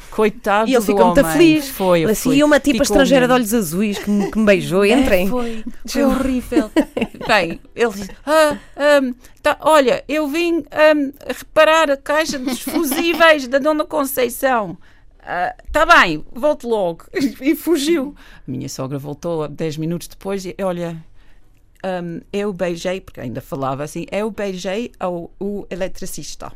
[0.09, 1.69] Coitado E ele ficou muito feliz.
[1.69, 4.83] Foi, eu Assim, e uma Ficou estrangeira de olhos azuis que me, que me beijou.
[4.85, 5.27] Entrem.
[5.27, 6.71] É, foi, foi horrível.
[7.27, 9.11] Bem, ele disse: ah, ahm,
[9.43, 14.77] tá, Olha, eu vim ahm, reparar a caixa dos fusíveis da Dona Conceição.
[15.65, 17.05] Está bem, volto logo.
[17.41, 18.15] E fugiu.
[18.47, 20.97] A minha sogra voltou 10 minutos depois e olha.
[21.83, 26.51] ahm, eu beijei, porque ainda falava assim, eu beijei ao, o eletricista.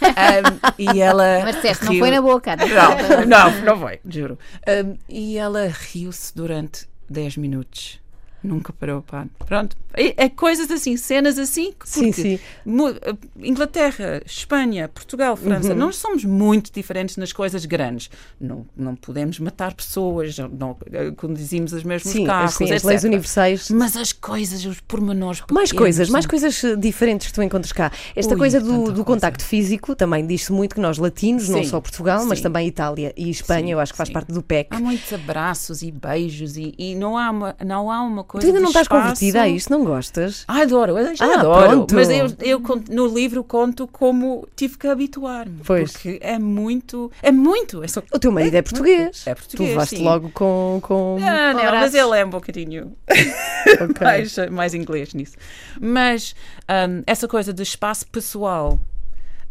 [0.00, 1.40] Ahm, e ela.
[1.44, 2.56] Mas não riu- foi na boca.
[2.56, 4.38] não, não, não foi, juro.
[4.68, 8.00] Um, e ela riu-se durante 10 minutos.
[8.42, 9.26] Nunca parou, pá.
[9.46, 9.76] Pronto.
[9.94, 11.72] É, é coisas assim, cenas assim.
[11.78, 12.38] que- Sim, porque sim.
[12.64, 18.10] mu- eh, Inglaterra, Espanha, Portugal, França, nós somos muito diferentes nas coisas grandes.
[18.40, 23.04] Não, não podemos matar pessoas, não eh, conduzimos os mesmos Sim, carros, assim, as leis
[23.04, 23.70] universais.
[23.70, 27.42] Mas as coisas, os pormenores Mais pequenos, coisas, mais são- coisas eh, diferentes que tu
[27.42, 27.92] encontras cá.
[28.16, 29.04] Esta Ui, coisa do, do coisa.
[29.04, 32.42] contacto físico também diz-se muito que nós latinos, não Sim, só Portugal, mas sim.
[32.44, 34.12] também Itália e Espanha, Sim, eu acho que faz sim.
[34.14, 34.68] parte do PEC.
[34.70, 38.48] Há muitos abraços e beijos e, e não, há uma, não há uma coisa Tu
[38.48, 39.02] ainda não estás espaço.
[39.02, 40.44] convertida a isto, não gostas?
[40.48, 41.68] Ah, adoro, eu já Ah, adoro.
[41.68, 41.94] pronto.
[41.94, 45.60] Mas eu, eu no livro conto como tive que habituar-me.
[45.64, 45.92] Pois.
[45.92, 47.12] Porque é muito.
[47.22, 47.84] É muito.
[47.84, 48.02] É só.
[48.12, 49.24] O teu marido é português.
[49.26, 50.80] É português, Tu levaste logo com.
[50.82, 51.18] com...
[51.22, 52.92] Ah, não, mas ele é um bocadinho
[53.80, 53.96] Ok.
[54.00, 55.36] mais, mais inglês nisso.
[55.80, 56.34] Mas
[56.68, 58.80] hum, essa coisa de espaço pessoal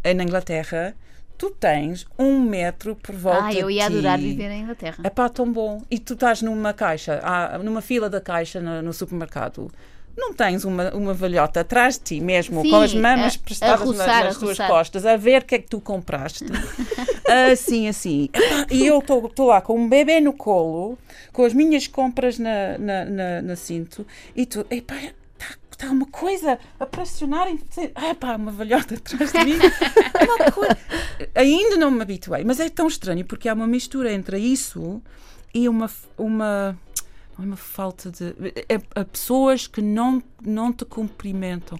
[0.03, 0.95] eh, na Inglaterra,
[1.41, 4.25] tu tens um metro por volta Ah, eu ia de adorar ti.
[4.25, 4.97] viver na Inglaterra.
[5.03, 5.81] É pá, tão bom.
[5.89, 9.71] E tu estás numa caixa, ah, numa fila da caixa no, no supermercado.
[10.15, 13.39] Não tens uma, uma velhota atrás de ti mesmo, Sim, com as mamas a- a
[13.43, 16.45] prestadas na- roçar, nas a tuas costas, a ver o que é que tu compraste.
[17.51, 18.29] assim, assim.
[18.69, 20.97] E eu estou lá com um bebê no colo,
[21.33, 24.95] com as minhas compras na, na, na, na cinto, e tu, epá,
[25.81, 27.59] está uma coisa a pressionar em
[27.95, 29.57] ah, pá, uma velhota atrás de mim.
[30.53, 30.77] Coisa-
[31.35, 35.01] Ainda não me habituei, mas é tão estranho porque há uma mistura entre isso
[35.53, 36.77] e uma uma
[37.37, 38.33] é uma falta de
[38.69, 41.79] é, é pessoas que não não te cumprimentam.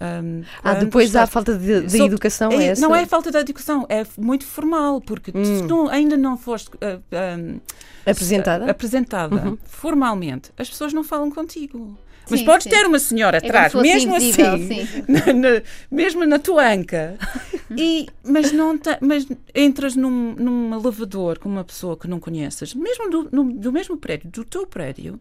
[0.00, 2.80] Hum, Ah, depois há estás- falta de, de educação, é, é, essa?
[2.82, 5.44] Não é falta de educação, é muito formal, porque Hum.
[5.44, 8.68] se tu ainda não foste ah, ah, Apresentada?
[8.70, 11.96] apresentada formalmente, as pessoas não falam contigo.
[12.30, 12.70] Mas Sim, podes sim.
[12.70, 15.04] ter uma senhora É atrás, fosse mesmo invisível, assim, sim.
[15.08, 17.16] na- na- mesmo na tua anca,
[17.76, 22.74] e, mas, não te- mas entras num, num elevador com uma pessoa que não conheces,
[22.74, 25.18] mesmo do, no- do mesmo prédio, do teu prédio,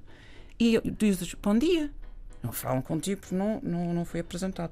[0.60, 1.90] e dizes bom dia.
[2.44, 4.72] Não falam contigo porque não, não, não foi apresentado.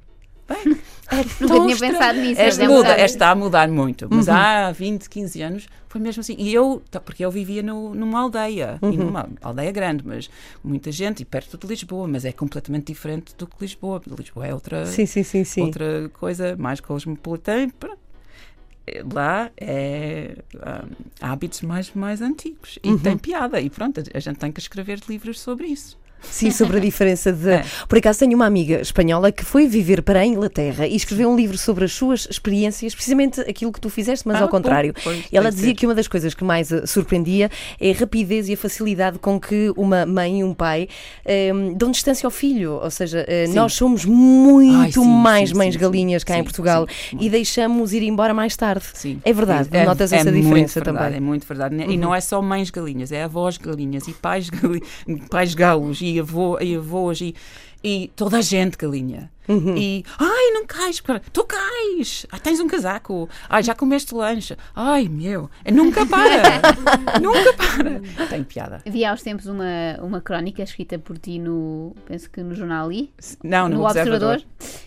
[0.50, 0.78] Bem,
[1.12, 2.42] é Nunca tinha pensado nisso.
[2.42, 3.02] Este mas é muda, verdade.
[3.04, 6.36] este está a mudar muito, mas há 20, 15 anos foi mesmo assim.
[6.38, 10.30] E eu, tá, porque eu vivia no- numa aldeia, e numa aldeia grande, mas
[10.64, 14.02] muita gente, e perto de Lisboa, mas é completamente diferente do que Lisboa.
[14.18, 15.62] Lisboa é outra, Sim, sim, sim, sim.
[15.62, 17.72] outra coisa, mais cosmopolitana.
[19.14, 20.84] Lá é ah,
[21.22, 23.62] hábitos mais, mais antigos e tem piada.
[23.62, 25.96] E pronto, a gente tem que escrever livros sobre isso.
[26.22, 27.50] Sim, sobre a diferença de.
[27.50, 27.66] É.
[27.88, 31.36] Por acaso tenho uma amiga espanhola que foi viver para a Inglaterra e escreveu um
[31.36, 34.94] livro sobre as suas experiências, precisamente aquilo que tu fizeste, mas Ah, ao contrário.
[34.94, 38.50] pois, pois, ela dizia que uma das coisas que mais a surpreendia é a rapidez
[38.50, 40.88] e a facilidade com que uma mãe e um pai
[41.26, 42.74] ehm, dão distância ao filho.
[42.82, 46.44] Ou seja, eh, nós somos muito Ai, sim, mais sim, mães sim, galinhas cá em
[46.44, 46.88] Portugal
[47.20, 48.86] e deixamos ir embora mais tarde.
[48.94, 49.20] Sim.
[49.24, 51.18] É verdade, É- notas é essa diferença verdade, também.
[51.18, 51.76] É muito verdade.
[51.90, 54.82] E não é só mães galinhas, é avós galinhas e pais, gali-
[55.30, 57.36] pais galos e, avô, e avós e,
[57.84, 59.30] e toda a gente galinha.
[59.50, 59.76] Uhum.
[59.76, 61.02] E, ai, não cais,
[61.34, 66.62] tu cais, ah, tens um casaco, ai, já comeste lanche, ai, meu, É, nunca para,
[67.20, 68.28] nunca para.
[68.28, 68.82] Tem piada.
[68.86, 69.66] Havia aos tempos uma,
[70.02, 73.12] uma crónica escrita por ti no, penso que no jornal I,
[73.44, 74.46] Não, no, no Observador, Observador.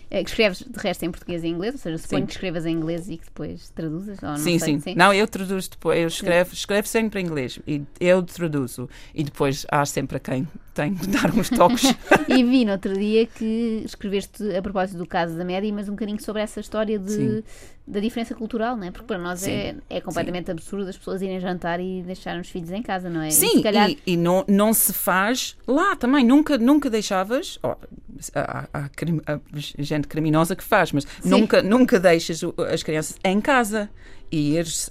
[0.09, 2.25] eh, que escreves de resto em português e inglês, ou seja, suponho Sim.
[2.27, 5.27] que escrevas em inglês e que depois traduzas, ou não Sim, sei, sim, Não, eu
[5.27, 8.89] traduzo depois, eu escrevo, escrevo sempre em inglês e eu traduzo.
[9.13, 11.83] E depois há sempre a quem tem que dar uns toques.
[12.27, 15.91] E vi no outro dia que escreveste a propósito do caso da Média, mas um
[15.93, 17.43] bocadinho sobre essa história de, Sim.
[17.87, 18.91] da diferença cultural, não é?
[18.91, 19.79] Porque para nós é, Sim.
[19.89, 23.29] é completamente absurdo as pessoas irem jantar e deixarem os filhos em casa, não é?
[23.29, 26.25] E Sim, se calhar, e, e não, não se faz lá também.
[26.25, 27.57] Nunca, nunca deixavas.
[27.63, 27.75] ó,
[28.35, 29.39] há, há há
[29.79, 33.89] gente criminosa que faz, mas nunca, nunca deixas as crianças em casa
[34.31, 34.89] e ires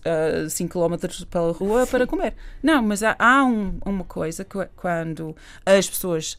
[0.51, 2.35] 5 km pela rua para comer.
[2.63, 5.35] Não, mas há, há um- uma coisa que quando
[5.67, 6.39] as pessoas.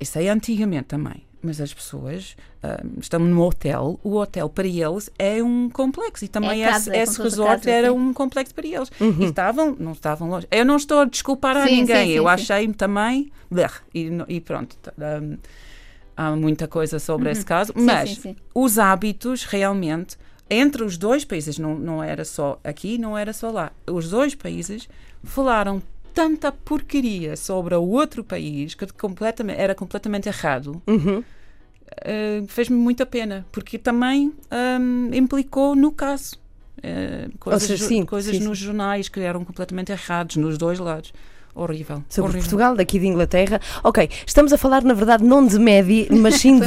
[0.00, 1.24] Isso é antigamente também.
[1.42, 6.28] Mas as pessoas ah, estão no hotel, o hotel para eles é um complexo e
[6.28, 7.94] também É casa, esse, é esse fosse resort casa, era sim.
[7.94, 8.90] um complexo para eles.
[9.00, 10.46] E estavam, não estavam longe.
[10.50, 13.32] Eu não estou a desculpar a Sim, ninguém, sim, eu sim, achei também.
[13.92, 14.76] E, e pronto.
[14.98, 15.36] um,
[16.16, 18.36] há muita coisa sobre esse caso, Sim, mas sim, sim.
[18.54, 20.16] os hábitos realmente
[20.48, 23.72] entre os dois países, não, não era só aqui, não era só lá.
[23.86, 24.88] Os dois países
[25.24, 30.82] falaram tanta porcaria sobre o outro país que completamente, era completamente errado.
[30.86, 31.18] Uhum.
[31.18, 34.32] Uh, fez-me muita pena, porque também
[34.80, 36.40] um, implicou no caso.
[36.78, 41.12] Uh, coisas seja, sim, coisas sim, nos jornais que eram completamente errados, nos dois lados.
[41.54, 42.02] Horrível.
[42.08, 42.42] Sobre horrível.
[42.42, 43.60] Portugal, daqui de Inglaterra.
[43.84, 46.66] Ok, estamos a falar, na verdade, não de média, mas sim de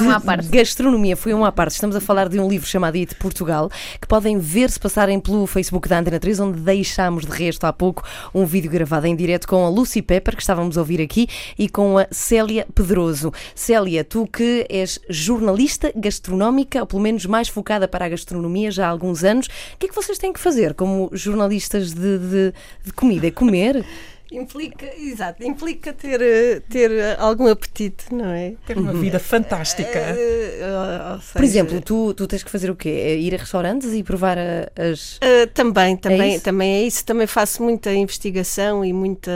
[0.49, 1.15] gastronomia.
[1.15, 1.71] Foi um à parte.
[1.73, 3.69] Estamos a falar de um livro chamado It Portugal,
[3.99, 7.73] que podem ver se passarem pelo Facebook da Antena 3, onde deixámos de resto há
[7.73, 11.27] pouco um vídeo gravado em direto com a Lucy Pepper, que estávamos a ouvir aqui,
[11.57, 13.31] e com a Célia Pedroso.
[13.53, 18.85] Célia, tu que és jornalista gastronómica, ou pelo menos mais focada para a gastronomia já
[18.85, 22.53] há alguns anos, o que é que vocês têm que fazer como jornalistas de, de-
[22.83, 23.27] de comida?
[23.27, 23.83] É comer?
[24.35, 28.53] Implica, exato, implica ter, eh, ter eh, algum apetite, não é?
[28.65, 29.97] Ter uma vida fantástica.
[29.97, 32.89] Eh, ou- ou Por seja, exemplo, tu, tu tens que fazer o quê?
[32.89, 35.15] É Ir a restaurantes e provar as.
[35.17, 36.43] Uh, também, também, isso?
[36.43, 37.05] também é isso.
[37.05, 39.31] Também faço muita investigação e muita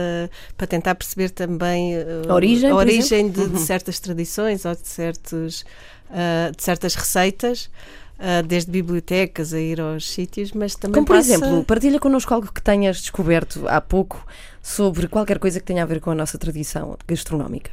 [0.58, 3.58] para tentar perceber também uh, A origem, a origem de, de Uhum.
[3.58, 5.62] certas tradições ou de, certos,
[6.10, 7.70] uh, de certas receitas,
[8.20, 12.34] uh, desde bibliotecas a ir aos sítios, mas também Como por passa- exemplo, partilha connosco
[12.34, 14.26] algo que tenhas descoberto há pouco
[14.62, 17.72] sobre qualquer coisa que tenha a ver com a nossa tradição gastronómica.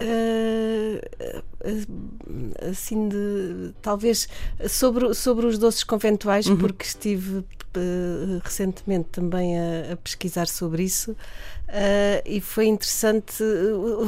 [0.00, 1.00] Uh,
[2.70, 4.28] assim de talvez
[4.68, 6.56] sobre, sobre os doces conventuais Uhum.
[6.56, 7.44] porque estive uh,
[8.42, 13.42] recentemente também a, a pesquisar sobre isso uh, e foi interessante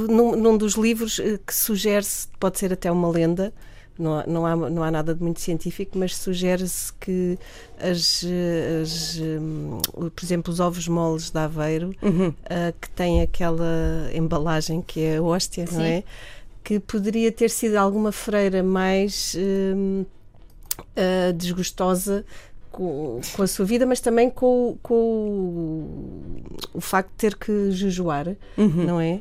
[0.08, 3.52] num, num dos livros que sugere-se pode ser até uma lenda
[3.98, 7.38] não há, não, há, não há nada de muito científico, mas sugere-se que
[7.78, 8.24] as,
[8.82, 12.28] as, um, o- por exemplo, os ovos moles de Aveiro Uhum.
[12.28, 12.34] uh,
[12.80, 15.84] que tem aquela embalagem que é a hóstia, não Sim.
[15.86, 16.04] é?
[16.62, 20.04] Que poderia ter sido alguma freira mais hum,
[20.96, 22.24] uh, desgostosa
[22.74, 26.24] com, com a sua vida, mas também com, o- com o,
[26.74, 28.84] o facto de ter que jejuar, Uhum.
[28.86, 29.14] não é?
[29.14, 29.20] Uh,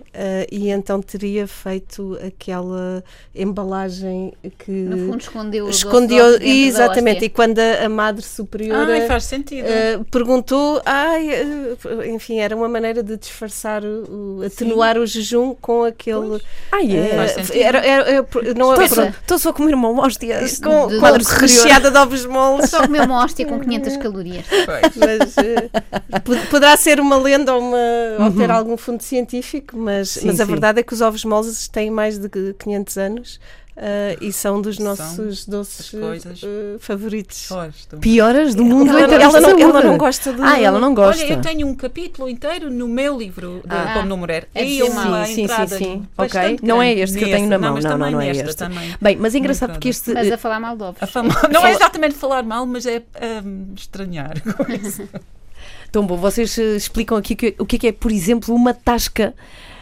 [0.51, 3.03] e então teria feito aquela
[3.35, 7.25] embalagem que No fundo, escondeu escondeu de exatamente.
[7.25, 9.65] E quando a, a madre superiora Ai, faz sentido.
[9.67, 15.83] Uh, perguntou, ai, uh, enfim, era uma maneira de disfarçar, o, atenuar o jejum com
[15.83, 16.41] aquele.
[16.71, 17.13] Ah, é?
[17.13, 17.55] uh, Faz sentido.
[17.61, 20.39] era, era- era- não Estou só, estou só a comer uma hóstia.
[20.63, 22.69] com, de com a ovos recheada de ovos moles.
[22.69, 24.45] Só comeu uma hóstia com 500 calorias.
[24.47, 24.95] Pois.
[24.95, 30.15] Mas uh, pod- poderá ser uma lenda ou, uma, ou ter algum fundo científico, mas,
[30.15, 30.21] Uhum.
[30.21, 30.51] Sim, mas a sim.
[30.51, 33.39] verdade é que os ovos moles têm mais de 500 anos
[33.77, 37.47] uh, e são dos São nossos doces uh, favoritos.
[37.49, 37.97] Gosto.
[37.97, 40.41] Pioras do mundo Ela, ela não, ela não gosta de.
[40.41, 41.23] Ah, ela não gosta.
[41.23, 43.93] Olha, eu tenho um capítulo inteiro no meu livro de Ah.
[43.95, 44.47] Como Não Mulher.
[44.53, 45.25] É E uma.
[45.25, 46.59] Sim, sim, entrada sim, Ok.
[46.61, 47.73] Não é este que eu tenho na mão.
[47.73, 48.57] mas Não, não, também não é nesta este.
[48.57, 48.95] Também.
[49.01, 50.13] Bem, mas é engraçado porque este.
[50.13, 51.01] Mas a falar mal de ovos.
[51.01, 51.33] A fama...
[51.51, 53.01] Não é exatamente falar mal, mas é
[53.43, 55.07] hum, estranhar com isso.
[55.91, 58.73] Tão bom, vocês eh, explicam aqui que- o que é que é, por exemplo, uma
[58.73, 59.33] tasca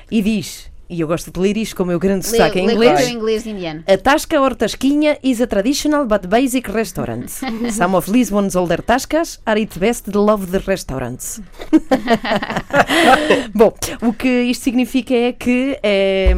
[0.10, 2.70] e diz, e eu gosto de ler isto com o meu grande Lê, sotaque em
[2.70, 3.08] inglês.
[3.08, 3.82] inglês indiano.
[3.88, 7.30] A Tasca or Tasquinha is a traditional but basic restaurant.
[7.72, 11.42] Some of Lisbon's older tascas are its best loved restaurants.
[13.56, 16.36] Bom, o que isto significa é que eh,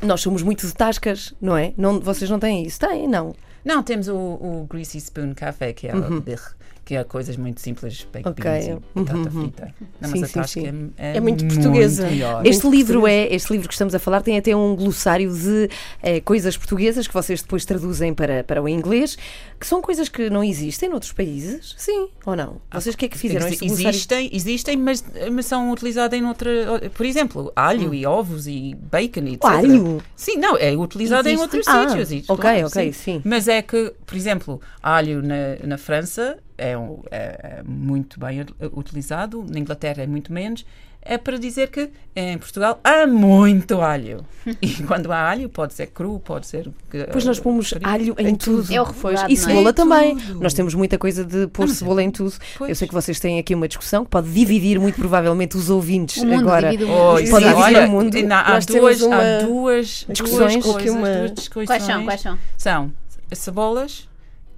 [0.00, 1.72] nós somos muito de tascas, não é?
[1.76, 2.78] Não, vocês não têm isso?
[2.78, 3.34] Têm, não.
[3.64, 6.40] Não, temos o, o Greasy Spoon Café, que é o birr,
[6.88, 8.42] que é coisas muito simples, baked Ok.
[8.50, 9.42] beans e batata Uhum.
[9.42, 9.74] frita.
[10.00, 10.90] Não, Sim, mas a sim, tasca sim.
[10.96, 12.08] é, É muito portuguesa.
[12.08, 12.46] melhor.
[12.46, 13.30] Este Muito livro português.
[13.30, 15.68] é este livro que estamos a falar tem até um glossário de
[16.02, 19.18] eh, coisas portuguesas que vocês depois traduzem para, para o inglês,
[19.60, 22.58] que são coisas que não existem noutros países, sim ou não?
[22.72, 23.46] Vocês o que é que fizeram?
[23.48, 23.66] Exi-?
[23.66, 26.48] Existem, existem mas, mas são utilizadas em outra.
[26.94, 29.44] Por exemplo, alho e ovos e bacon e etc.
[29.44, 30.02] Alho?
[30.16, 31.42] Sim, não, é utilizado em Existe?
[31.56, 32.30] outros Ah, sítios.
[32.30, 33.20] ok, claro, ok, sim.
[33.26, 38.44] Mas é que, por exemplo, alho na, na França é, um- é- é muito bem
[38.76, 40.66] utilizado, na Inglaterra é muito menos.
[41.00, 44.26] É para dizer que em Portugal há muito alho.
[44.60, 46.68] E quando há alho, pode ser cru, pode ser.
[47.12, 48.70] Pois nós pomos alho em, tudo.
[48.74, 49.46] É o Pois, refogado, E não é?
[49.46, 50.16] cebola Em também.
[50.18, 50.40] tudo.
[50.40, 52.34] Nós temos muita coisa de pôr é- cebola em tudo.
[52.58, 52.68] Pois.
[52.68, 56.20] Eu sei que vocês têm aqui uma discussão que pode dividir muito provavelmente os ouvintes
[56.22, 56.72] O mundo agora.
[56.72, 58.16] Oh, Pode dividir olha, o mundo.
[58.16, 60.54] e na- há, duas, uma- há duas discussões.
[60.64, 61.66] duas coisas, Uma- duas discussões.
[61.68, 62.04] Quais são?
[62.04, 62.38] Quais são?
[62.58, 62.92] São
[63.32, 64.08] cebolas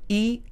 [0.09, 0.43] e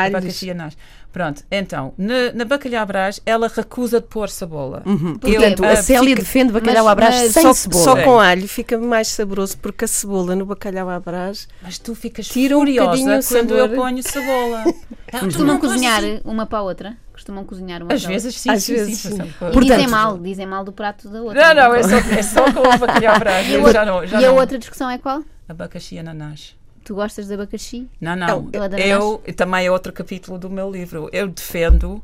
[0.00, 0.14] Alhos.
[0.16, 0.76] abacaxi anás.
[1.10, 4.82] Pronto, então, na, na bacalhau à brás, ela recusa de pôr cebola.
[4.84, 5.18] Uhum.
[5.24, 7.84] Eu, Portanto, ah, a Célia fica- defende bacalhau mas- à brás mas sem só, cebola.
[7.84, 8.02] só É.
[8.04, 12.28] com alho fica mais saboroso porque a cebola no bacalhau à brás Mas tu ficas
[12.28, 13.56] Tira um furiosa bocadinho o quando sabor.
[13.56, 14.64] eu ponho cebola.
[15.10, 16.96] Ah, tu Costumam não cozinhar uma para a outra?
[17.14, 18.28] Costumam cozinhar uma Às para a outra?
[18.28, 19.08] vezes sim, Às sim, vezes, sim.
[19.08, 19.16] sim.
[19.16, 19.22] sim.
[19.22, 21.54] E Portanto- dizem mal, dizem mal do prato da outra.
[21.54, 23.48] Não, não, é só, é só com o bacalhau à brás.
[23.50, 25.22] Eu já não, já E a outra discussão é qual?
[25.48, 26.54] Abacaxi e ananás.
[26.88, 27.86] Tu gostas de abacaxi?
[28.00, 28.48] Não, não.
[28.50, 31.10] Eu adoro Eu, também é outro capítulo do meu livro.
[31.12, 32.02] Eu defendo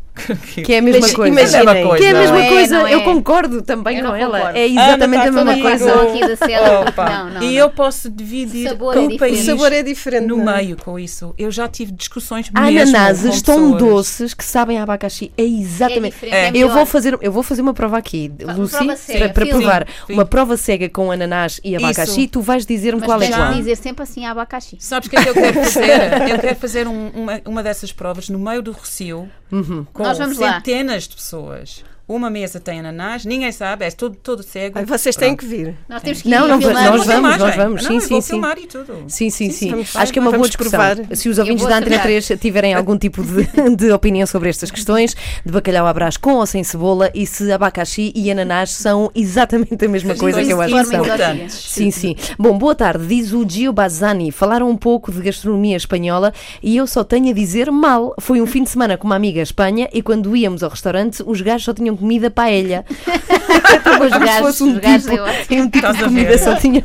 [0.55, 1.33] que, Que é a mesma Mas coisa.
[1.41, 2.79] imaginem, que é a não mesma é, coisa.
[2.79, 2.95] não é.
[2.95, 4.39] Eu concordo também Eu com não ela.
[4.39, 4.59] concordo.
[4.59, 5.93] É exatamente Ana, a mesma tá coisa.
[5.93, 6.25] comigo.
[6.25, 7.05] aqui da.
[7.09, 7.53] Não, não, e não.
[7.53, 9.19] eu posso dividir sabor com é o diferente.
[9.19, 10.27] país O sabor é diferente.
[10.27, 10.57] no não é?
[10.59, 11.35] meio com isso.
[11.39, 15.33] Eu já tive discussões ananases com tão doces que sabem a abacaxi.
[15.37, 16.13] É exatamente.
[16.13, 16.47] diferente, É.
[16.49, 19.87] é Eu vou, fazer, eu vou fazer uma prova aqui, Uma Lucy, para, para provar.
[20.07, 22.21] Sim, Uma prova cega com ananás e abacaxi.
[22.23, 22.29] Isso.
[22.31, 23.51] Tu vais dizer-me Mas qual é qual.
[23.53, 24.74] de dizer sempre assim abacaxi.
[24.79, 26.31] Sabes o que é que eu quero fazer?
[26.31, 29.85] eu quero fazer um- uma, uma dessas provas no meio do Recio Uhum.
[29.93, 30.55] com Nós vamos lá.
[30.55, 31.85] centenas de pessoas.
[32.07, 34.79] Uma mesa tem ananás, ninguém sabe, é todo, todo cego.
[34.79, 35.41] Ai, vocês têm Pronto.
[35.41, 35.75] que vir.
[35.89, 36.91] Nós temos que Não, ir não, filmar.
[36.91, 37.83] nós vamos, nós vamos.
[37.85, 38.33] Sim, sim, sim.
[38.33, 39.05] filmar e tudo.
[39.09, 39.73] Sim, sim, sim.
[39.95, 40.79] Acho que é uma boa discussão.
[40.79, 41.17] provar.
[41.17, 42.27] Se os ouvintes da Antena acertar.
[42.27, 46.35] 3 tiverem algum tipo de, de opinião sobre estas questões, de bacalhau à brás com
[46.35, 50.61] ou sem cebola, e se abacaxi e ananás são exatamente a mesma coisa que eu
[50.61, 51.05] acho que são.
[51.49, 52.17] Sim, sim.
[52.39, 53.07] Bom, boa tarde.
[53.07, 54.31] Diz o Gio Bazzani.
[54.31, 58.15] Falaram um pouco de gastronomia espanhola e eu só tenho a dizer mal.
[58.21, 61.23] Foi um fim de semana com uma amiga à Espanha e quando íamos ao restaurante,
[61.27, 62.85] os gajos só tinham comida paella.
[62.95, 65.55] Os Como se gajos, um os gajos tipo, eu acho.
[65.55, 66.85] um tipo de a comida só tinha.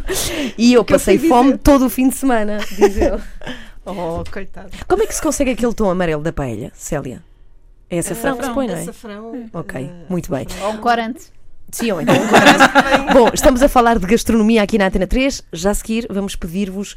[0.58, 1.58] E eu passei fui fome dizer.
[1.60, 3.20] todo o fim de semana, diz ele.
[3.86, 4.70] Oh, coitado.
[4.88, 7.24] Como é que se consegue aquele tom amarelo da paella, Célia?
[7.90, 8.82] É açafrão que se põe, não é?
[8.84, 10.46] Açafrão, Ok, eh, muito bem.
[10.62, 11.32] Ou um corante.
[11.72, 12.14] Sim, ou então.
[13.14, 15.42] Bom, estamos a falar de gastronomia aqui na Antena 3.
[15.52, 16.96] Já a seguir vamos pedir-vos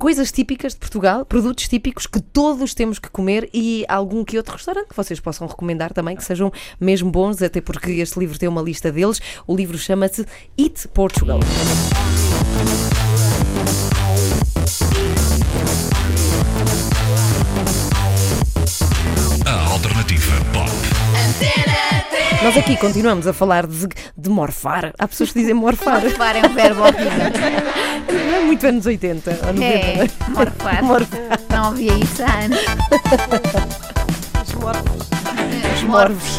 [0.00, 4.54] coisas típicas de Portugal, produtos típicos que todos temos que comer e algum que outro
[4.54, 8.48] restaurante que vocês possam recomendar também, que sejam mesmo bons, até porque este livro tem
[8.48, 9.20] uma lista deles.
[9.46, 10.24] O livro chama-se
[10.58, 11.38] Eat Portugal.
[19.44, 21.69] A alternativa pop.
[22.42, 24.92] Nós aqui continuamos a falar de, de morfar.
[24.98, 26.00] Há pessoas que dizem morfar.
[26.00, 27.10] Morfar é um verbo horrível.
[28.30, 29.54] Não é muito anos 80 ou 90.
[29.54, 30.82] não É, morfar.
[30.82, 31.40] Morfar.
[31.50, 32.60] Não ouvia isso há anos.
[34.46, 35.08] os mortos.
[35.76, 36.38] Os morfos.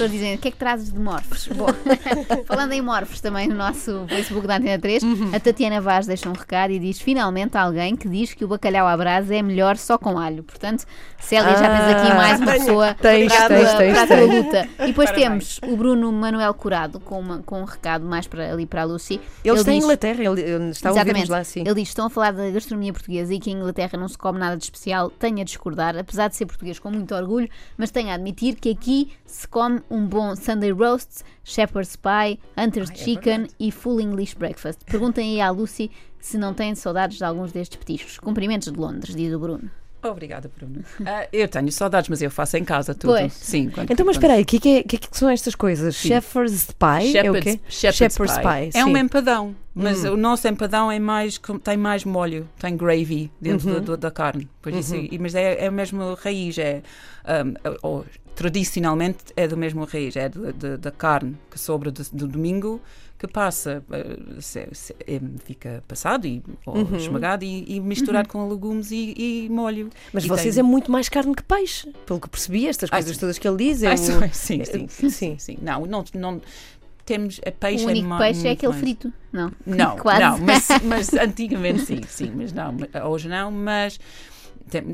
[0.00, 1.46] As pessoas dizem, o que é que trazes de morfos?
[1.48, 1.66] Bom,
[2.46, 5.30] falando em morfos também no nosso Facebook da Antena 3, Uhum.
[5.34, 8.86] a Tatiana Vaz deixa um recado e diz, finalmente alguém que diz que o bacalhau
[8.86, 10.42] à brasa é melhor só com alho.
[10.42, 10.84] Portanto,
[11.18, 12.14] Célia, já tens aqui Ah.
[12.14, 14.34] mais uma pessoa Tens, para, a tens, tua, tens, para a tua tens.
[14.44, 14.68] luta.
[14.80, 15.58] E depois Parabéns.
[15.58, 18.84] temos o Bruno Manuel Curado com, uma- com um recado mais para, ali para a
[18.84, 19.20] Lucy.
[19.44, 21.30] Ele está em diz- Inglaterra, ele, ele está a Exatamente.
[21.30, 21.60] lá, sim.
[21.60, 24.38] Ele diz: estão a falar da gastronomia portuguesa e que em Inglaterra não se come
[24.38, 25.10] nada de especial.
[25.10, 28.70] Tenho a discordar, apesar de ser português com muito orgulho, mas tenho a admitir que
[28.70, 34.84] aqui se come um bom Sunday roast, shepherd's pie, hunter's chicken e full English breakfast.
[34.84, 38.18] Perguntem aí à Lucy se não têm saudades de alguns destes petiscos.
[38.18, 39.70] Cumprimentos de Londres, diz o Bruno.
[40.02, 40.82] Obrigada, Bruno.
[41.06, 43.12] Ah, eu tenho saudades, mas eu faço em casa tudo.
[43.14, 43.32] Pois.
[43.32, 45.28] Sim, quando- Então, mas espera aí, o que, é que, é- que é que são
[45.28, 45.94] estas coisas?
[45.94, 47.16] Shepherd's Pie?
[47.18, 47.92] é o Shepherd's, quê?
[47.92, 48.68] shepherd's, pie.
[48.68, 48.84] É sim.
[48.84, 53.80] um empadão, mas o nosso empadão é mais, tem mais molho, tem gravy dentro Uhum.
[53.80, 54.48] do- da carne.
[54.62, 56.82] Pois isso, e- mas é, é a mesma raiz, é,
[57.44, 60.28] um, ou, tradicionalmente é do mesmo raiz, é
[60.78, 62.80] da carne que sobra do, do domingo,
[63.20, 66.96] que passa, eh, se- se- é, fica passado e, ou Uhum.
[66.96, 69.90] esmagado e, e misturado com legumes e, e molho.
[70.10, 72.96] Mas E vocês tem- é muito mais carne que peixe, pelo que percebi, estas Ah,
[72.96, 73.20] coisas sim.
[73.20, 73.82] todas que ele diz.
[73.82, 73.96] É Ah, o-
[74.32, 75.10] sim, sim, sim, Sim.
[75.10, 75.58] sim, sim.
[75.60, 76.40] Não, não, não
[77.04, 78.80] temos a peixe o é único ma- peixe é aquele mais.
[78.80, 79.12] frito.
[79.30, 80.20] Não, Não, Quase.
[80.22, 82.74] não, mas, mas antigamente sim, sim, mas não,
[83.06, 84.00] hoje não, mas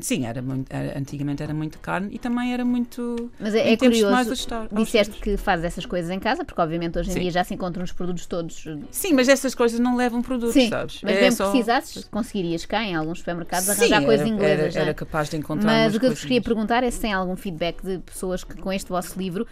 [0.01, 3.29] sim, era muito, era- antigamente era muito carne e também era muito.
[3.39, 4.15] Mas é, é curioso.
[4.15, 7.19] ajustar- Disseste que fazes essas coisas em casa, porque obviamente hoje em Sim.
[7.21, 10.69] dia já se encontram os produtos todos Sim, mas essas coisas não levam produtos, Sim,
[10.69, 10.99] sabes?
[11.03, 14.75] mas É bem só- precisasses, conseguirias cá em alguns supermercados Sim, arranjar coisas era, inglesas,
[14.75, 14.81] era, é?
[14.87, 15.67] era capaz de encontrar.
[15.71, 18.55] Mas o que eu vos queria perguntar é se tem algum feedback de pessoas que
[18.57, 19.45] com este vosso livro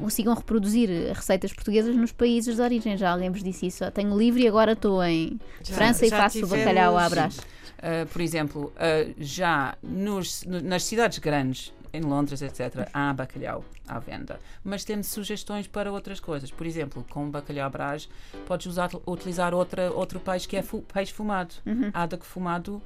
[0.00, 2.96] consigam reproduzir receitas portuguesas nos países de origem.
[2.96, 3.84] Já alguém vos disse isso?
[3.90, 7.08] Tenho livro e agora estou em Já- França e já faço o tivemos- bacalhau à
[7.10, 7.36] brás.
[7.82, 13.64] Uh, por exemplo, uh, já nos- no- nas cidades grandes, em Londres, etc., há bacalhau
[13.88, 14.38] à venda.
[14.64, 16.50] Mas temos sugestões para outras coisas.
[16.50, 18.08] Por exemplo, com bacalhau à brás,
[18.46, 21.54] podes usar, utilizar outra, outro peixe que é fu- peixe fumado.
[21.66, 21.90] Uhum.
[21.92, 22.80] Adaco fumado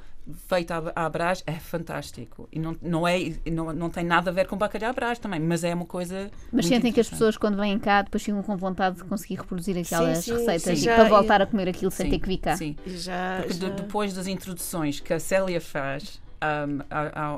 [0.48, 2.48] feito à, à brás é fantástico.
[2.52, 5.38] E não, não, é, não, não tem nada a ver com bacalhau à brás também,
[5.40, 6.30] mas é uma coisa.
[6.52, 9.76] Mas sentem que as pessoas, quando vêm cá, depois ficam com vontade de conseguir reproduzir
[9.78, 12.28] aquelas sim, receitas sim, e já- para voltar a comer aquilo sem Sim, ter que
[12.28, 12.56] vir cá.
[12.56, 12.76] Sim.
[12.86, 16.20] Já, Porque de- já- depois das introduções que a Célia faz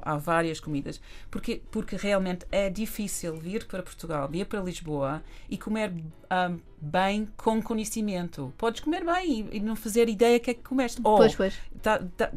[0.02, 5.56] há várias comidas, porque, porque realmente é difícil vir para Portugal, vir para Lisboa e
[5.58, 8.52] comer um, bem com conhecimento.
[8.58, 11.00] Podes comer bem e, e não fazer ideia que é que comeste.
[11.02, 11.54] Ou Pois, pois.
[11.82, 12.30] tá- tá-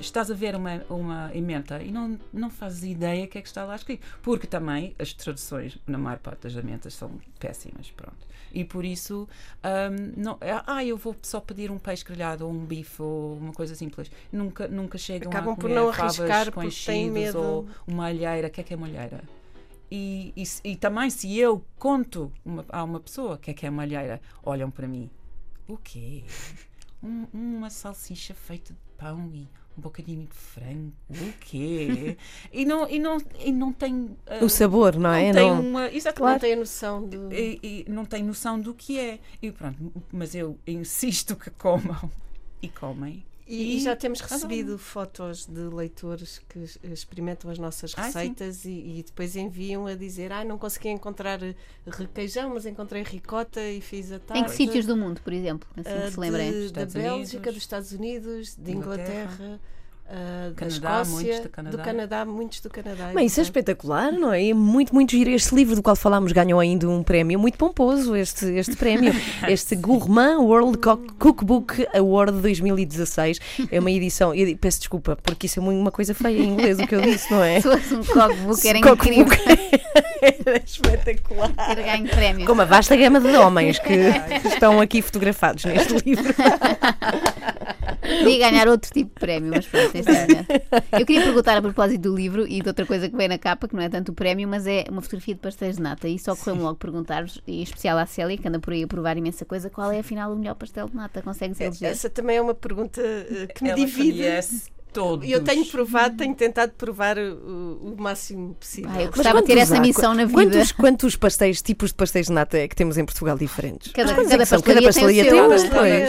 [0.00, 3.64] estás a ver uma, uma emenda e não, não fazes ideia que é que está
[3.64, 4.06] lá escrito.
[4.22, 7.10] Porque também as traduções, na maior parte das emendas, são
[7.40, 7.90] péssimas.
[7.90, 8.27] Pronto.
[8.52, 9.28] E por isso,
[9.64, 13.52] hum, não, ah, eu vou só pedir um peixe grelhado ou um bife ou uma
[13.52, 14.10] coisa simples.
[14.32, 17.38] Nunca, nunca chegam Acabam a por comer não favas arriscar porque têm medo.
[17.40, 18.48] ou uma alheira.
[18.48, 19.22] O que é que é uma alheira?
[19.90, 23.66] E, e, e também, se eu conto uma- a uma pessoa o que é que
[23.66, 25.08] é uma alheira, olham para mim:
[25.66, 26.24] o quê?
[27.00, 29.46] Um- uma salsicha feita de pão e
[29.78, 30.92] um bocadinho de frango?
[31.10, 32.16] O quê?
[32.52, 34.10] e, não, e, não, e não tem.
[34.26, 35.32] ah, O sabor, não é?
[35.32, 35.80] tem Não- uma.
[35.88, 36.40] Não Exatamente.
[36.40, 37.16] tem a noção de.
[37.32, 39.18] E, e não tem noção do que é.
[39.40, 42.10] E pronto, mas eu insisto que comam.
[42.60, 43.24] E comem.
[43.50, 46.58] E, E já temos recebido fotos de leitores que
[46.92, 51.42] experimentam as nossas Ah, receitas e, e depois enviam a dizer: Ah, não consegui encontrar
[51.42, 51.54] eh,
[51.86, 54.42] requeijão, mas encontrei ricota e fiz a tarde.
[54.42, 55.66] Em que sítios do mundo, por exemplo?
[55.76, 56.70] Assim Ah, que se lembrem.
[56.70, 59.60] da Bélgica, Unidos, dos Estados Unidos, de Inglaterra, Inglaterra,
[60.10, 61.76] ah, Canadá, Escócia, muitos do Canadá.
[61.76, 63.10] do Canadá, muitos do Canadá.
[63.14, 64.48] Bem, isso é espetacular, não é?
[64.48, 65.30] É muito, muito giro.
[65.30, 69.12] Este livro do qual falámos ganhou ainda um prémio muito pomposo, este, este prémio,
[69.48, 73.38] este Gourmand World Cook- Cookbook Award 2016.
[73.70, 76.86] É uma edição, eu peço desculpa, porque isso é uma coisa feia em inglês, o
[76.86, 77.60] que eu disse, não é?
[77.60, 79.10] Se fosse um cockbook era Cookbook.
[79.14, 79.68] incrível
[80.20, 81.52] Era espetacular.
[81.74, 82.46] ter ganho prémio.
[82.46, 83.92] Com uma vasta gama de homens que
[84.48, 86.34] estão aqui fotografados neste livro.
[88.18, 90.98] Podia ganhar outro tipo de prémio, mas pronto, este é.
[91.00, 93.68] Eu queria perguntar a propósito do livro e de outra coisa que vem na capa,
[93.68, 96.08] que não é tanto o prémio, mas é uma fotografia de pastéis de nata.
[96.08, 98.86] E só correu-me logo perguntar-vos, e em especial à Célia, que anda por aí a
[98.86, 101.22] provar imensa coisa, qual é afinal o melhor pastel de nata?
[101.22, 101.90] Consegue ser eleger?
[101.90, 104.18] Essa também é uma pergunta eh, que me Ela divide.
[104.18, 105.28] conhece todos.
[105.28, 108.90] Eu tenho provado, tenho tentado provar o, o máximo possível.
[108.92, 109.80] Ah, eu gostava de ter essa há?
[109.80, 110.34] missão na vida.
[110.42, 113.92] Quantos, quantos pastéis, tipos de pastéis de nata é que temos em Portugal diferentes?
[113.92, 115.48] Cada- quantos cada é pastelaria tem o pastelaria tem um,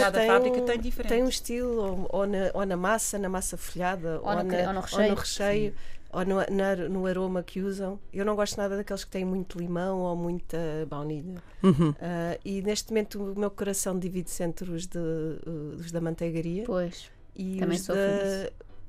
[0.12, 1.08] Cada fábrica tem diferente.
[1.08, 4.66] Tem um estilo, ou, ou na, ou na massa, na massa folhada, Ou no na-
[4.68, 5.14] ou no recheio.
[5.14, 5.74] recheio,
[6.12, 7.98] ou no, na- no aroma que usam.
[8.12, 10.58] Eu não gosto nada daqueles que têm muito limão ou muita
[10.88, 11.36] baunilha.
[11.62, 11.94] Uhum.
[12.00, 16.64] Ah, e neste momento o meu coração divide-se entre os, de, uh, os da manteigaria
[16.66, 17.10] Pois.
[17.36, 17.94] e Também os, da,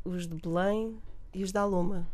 [0.03, 0.95] os de Belém
[1.33, 2.07] e os da Aloma.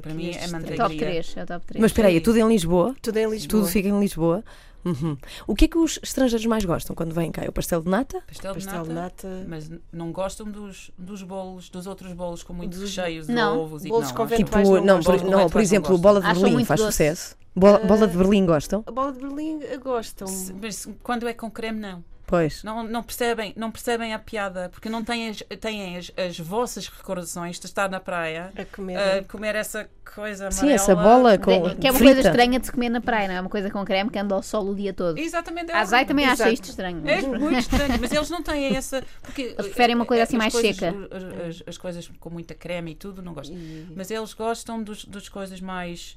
[0.00, 0.76] Para mim é manteiga.
[0.76, 1.22] Top Alegria.
[1.22, 1.80] 3, é o top 3.
[1.82, 2.96] Mas espera aí, é tudo em Lisboa?
[3.02, 3.48] Tudo em Lisboa.
[3.62, 4.42] Tudo fica em Lisboa?
[4.84, 5.16] Uhum.
[5.46, 7.42] O que é que os estrangeiros mais gostam quando vêm cá?
[7.42, 8.22] É o pastel de nata?
[8.26, 8.88] Pastel de Pastel nata.
[8.88, 9.46] de nata.
[9.48, 13.52] Mas não gostam dos, dos bolos, dos outros bolos com muitos Dos- recheios Não.
[13.52, 16.40] de ovos e Bolos não, Tipo, não não, por, Bolos não, por exemplo, bola de
[16.40, 16.94] Berlim faz doces.
[16.94, 17.36] sucesso.
[17.56, 17.86] Bola, Ah.
[17.86, 18.82] bola de Berlim gostam?
[18.86, 20.26] A bola de Berlim gostam.
[20.26, 22.04] Se- Mas quando é com creme, não.
[22.34, 22.62] Pois.
[22.64, 26.88] Não, não, percebem, não percebem a piada, porque não têm as, têm as, as vossas
[26.88, 28.96] recordações de estar na praia A comer.
[28.98, 30.74] a comer essa coisa Sim, amarela.
[30.82, 31.68] essa bola com.
[31.68, 32.14] De- que é uma frita.
[32.14, 33.40] coisa estranha de se comer na praia, não é?
[33.40, 35.18] Uma coisa com creme que anda ao sol o dia todo.
[35.18, 35.70] Exatamente.
[35.70, 36.08] é A Zay horrível.
[36.08, 36.52] também acha Exato.
[36.52, 37.02] isto estranho.
[37.08, 39.02] É mas- muito estranho, mas eles não têm essa.
[39.22, 40.94] Porque, Eles preferem uma coisa eh, assim as mais coisas, seca.
[41.10, 41.22] As,
[41.58, 43.56] as- as coisas com muita creme e tudo, não gostam.
[43.56, 46.16] E- Mas eles gostam dos, das coisas mais.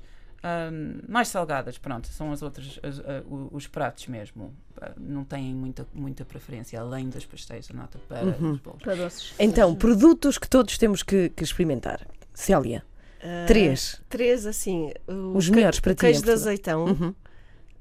[1.07, 4.53] Mais salgadas, pronto, são as outras, as- a- o- os pratos mesmo.
[4.79, 8.51] Ah, Não têm muita, muita preferência, além das pastéis de nata para Uhum.
[8.53, 8.81] os bolos.
[8.83, 9.33] Para doces.
[9.39, 12.05] Então, produtos que todos temos que, que experimentar.
[12.33, 12.83] Célia,
[13.19, 13.99] Ah, três.
[14.07, 14.91] Três, assim.
[15.07, 17.15] O Os melhores para o ti, Queijo de azeitão, Uhum.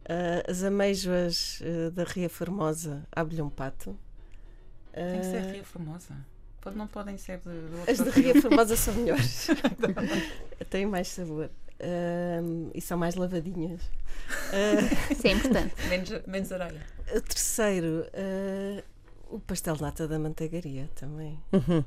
[0.08, 3.94] ah, as amêijoas ah, da Ria Formosa, abelhão pato.
[4.94, 6.14] Tem que ser Ah, Ria Formosa.
[6.66, 7.44] Pode- Não podem ser de,
[7.84, 9.46] de As de Ria Formosa são melhores.
[10.70, 11.48] Têm mais sabor.
[11.80, 12.40] Ah,
[12.74, 13.80] e são mais lavadinhas.
[14.52, 15.74] Ah, Isso é importante.
[15.88, 16.80] menos, menos areia.
[17.14, 18.82] o terceiro, ah,
[19.30, 21.38] o pastel de nata da manteigaria também.
[21.52, 21.84] Uhum.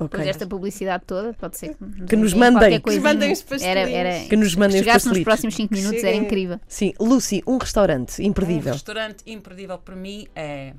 [0.00, 0.08] Ok.
[0.08, 2.80] Depois desta publicidade toda, pode ser que, Que nos mandem.
[2.80, 3.90] Que nos mandem os pastelinhos.
[3.90, 6.58] Era, era, Que nos mandem os chegasse nos próximos 5 minutos, era incrível.
[6.66, 8.72] Sim, Lucy, um restaurante Um imperdível.
[8.72, 10.72] restaurante imperdível para mim é,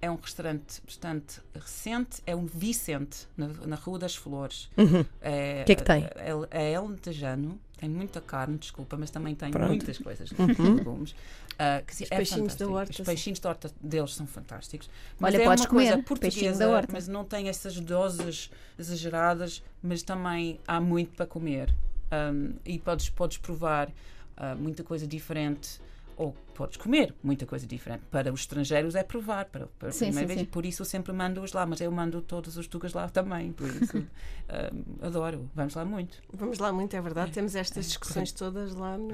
[0.00, 4.70] é um restaurante bastante recente, é um Vicente, na, na Rua das Flores.
[4.76, 5.04] Uhum.
[5.20, 6.04] É, que é que tem?
[6.50, 9.68] É, é alentejano, tem muita carne, desculpa, mas também tem Pronto.
[9.68, 10.74] muitas coisas, Uhum.
[10.76, 11.14] legumes.
[11.58, 12.72] Ah, que Os é peixinhos da fantástico.
[12.72, 14.88] horta, Os peixinhos da horta deles são fantásticos.
[15.18, 16.92] Mas Olha, é podes uma coisa comer peixinho da portuguesa, horta.
[16.92, 21.74] mas não tem essas doses exageradas, mas também há muito para comer.
[22.12, 23.90] Um, e podes, podes provar
[24.36, 25.80] ah, muita coisa diferente
[26.18, 28.02] ou podes comer muita coisa diferente.
[28.10, 30.40] Para os estrangeiros é provar, para, para a Sim, primeira sim, vez.
[30.40, 30.46] sim.
[30.46, 33.52] Por isso eu sempre mando-os lá, mas eu mando todos os tugas lá também.
[33.52, 34.04] Por isso
[34.48, 34.70] ah,
[35.06, 36.18] adoro, vamos lá muito.
[36.32, 37.30] Vamos lá muito, é verdade.
[37.30, 39.12] Temos estas discussões todas lá no.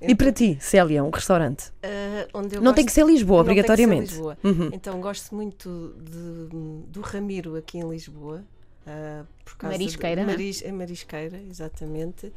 [0.00, 1.70] E para ti, Célia, um restaurante?
[1.82, 4.10] Ah, onde eu Não tem gosto- que ser Lisboa, não tem que ser obrigatoriamente.
[4.12, 4.38] Lisboa.
[4.42, 4.70] Uhum.
[4.72, 8.42] Então gosto muito de- do Ramiro aqui em Lisboa.
[8.86, 10.36] ah, por causa Marisqueira, de, não é?
[10.36, 12.32] Maris, é Marisqueira, exatamente.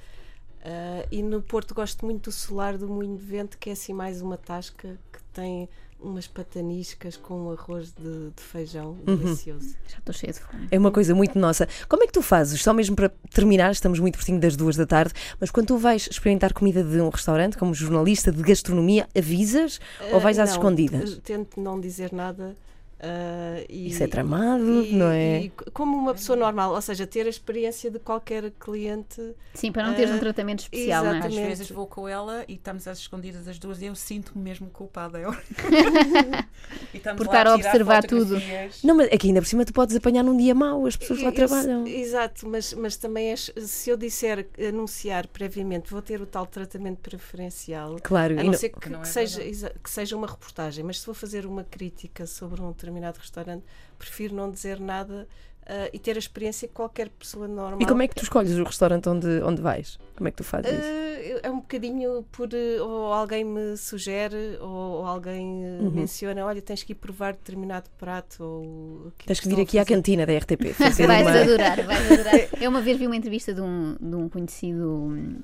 [0.66, 3.94] Ah, e no Porto gosto muito do solar do Moinho de Vento, que é assim
[3.94, 9.16] mais uma tasca que tem umas pataniscas com um arroz de, de feijão Uhum.
[9.16, 9.76] delicioso.
[9.88, 10.68] Já estou cheia de fome.
[10.70, 11.68] É uma coisa muito nossa.
[11.88, 12.62] Como é que tu fazes?
[12.62, 16.08] Só mesmo para terminar, estamos muito pertinho das duas da tarde, mas quando tu vais
[16.12, 19.80] experimentar comida de um restaurante, como jornalista de gastronomia, avisas
[20.12, 21.18] ou vais Ah, às não, escondidas?
[21.24, 22.56] Tento não dizer nada.
[23.00, 25.42] Ah, e, Isso é tramado, e- não é?
[25.44, 29.22] e como uma pessoa normal, ou seja, ter a experiência de qualquer cliente.
[29.54, 31.20] Sim, para não teres um Ah, tratamento especial, não é?
[31.28, 34.70] Às vezes vou com ela e estamos às escondidas as duas e eu sinto-me mesmo
[34.70, 35.20] culpada.
[35.20, 35.32] Eu.
[36.94, 38.38] e Por estar a tirar observar tudo.
[38.84, 41.32] Não, mas aqui ainda por cima tu podes apanhar num dia mau, as pessoas lá
[41.32, 41.86] trabalham.
[41.88, 47.00] Exato, mas, mas também é, se eu disser, anunciar previamente, vou ter o tal tratamento
[47.00, 47.98] preferencial.
[48.04, 49.42] Claro, A não não- ser que, que não é que seja,
[49.84, 53.64] que seja uma reportagem, mas se vou fazer uma crítica sobre um determinado restaurante,
[53.98, 55.28] prefiro não dizer nada
[55.68, 57.82] ah, e ter a experiência que qualquer pessoa normal.
[57.82, 59.98] E como é que tu escolhes o restaurante onde, onde vais?
[60.16, 60.82] Como é que tu fazes isso?
[60.82, 65.90] Ah, é um bocadinho por eh, ou alguém me sugere ou, ou alguém Uhum.
[65.90, 69.86] menciona, olha, tens que ir provar determinado prato ou aquilo Tens que vir aqui à
[69.86, 71.42] cantina da RTP Vais uma...
[71.42, 72.50] adorar, vais adorar.
[72.62, 75.40] Eu uma vez vi uma entrevista de um, de um conhecido hum,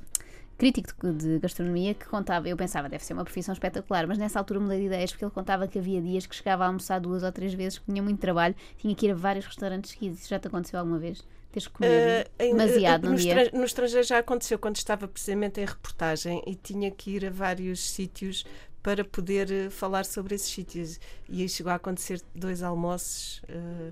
[0.61, 4.37] crítico de, de gastronomia que contava, eu pensava, deve ser uma profissão espetacular, mas nessa
[4.37, 7.23] altura mudei de ideias porque ele contava que havia dias que chegava a almoçar duas
[7.23, 10.19] ou três vezes, que tinha muito trabalho, tinha que ir a vários restaurantes seguidos.
[10.19, 11.23] Isso já te aconteceu alguma vez?
[11.51, 13.49] Teres que comer em- demasiado num no, dia?
[13.53, 17.79] no estrangeiro já aconteceu quando estava precisamente em reportagem e tinha que ir a vários
[17.89, 18.45] sítios
[18.83, 20.99] para poder eh, falar sobre esses sítios.
[21.27, 23.91] E aí chegou a acontecer dois almoços eh,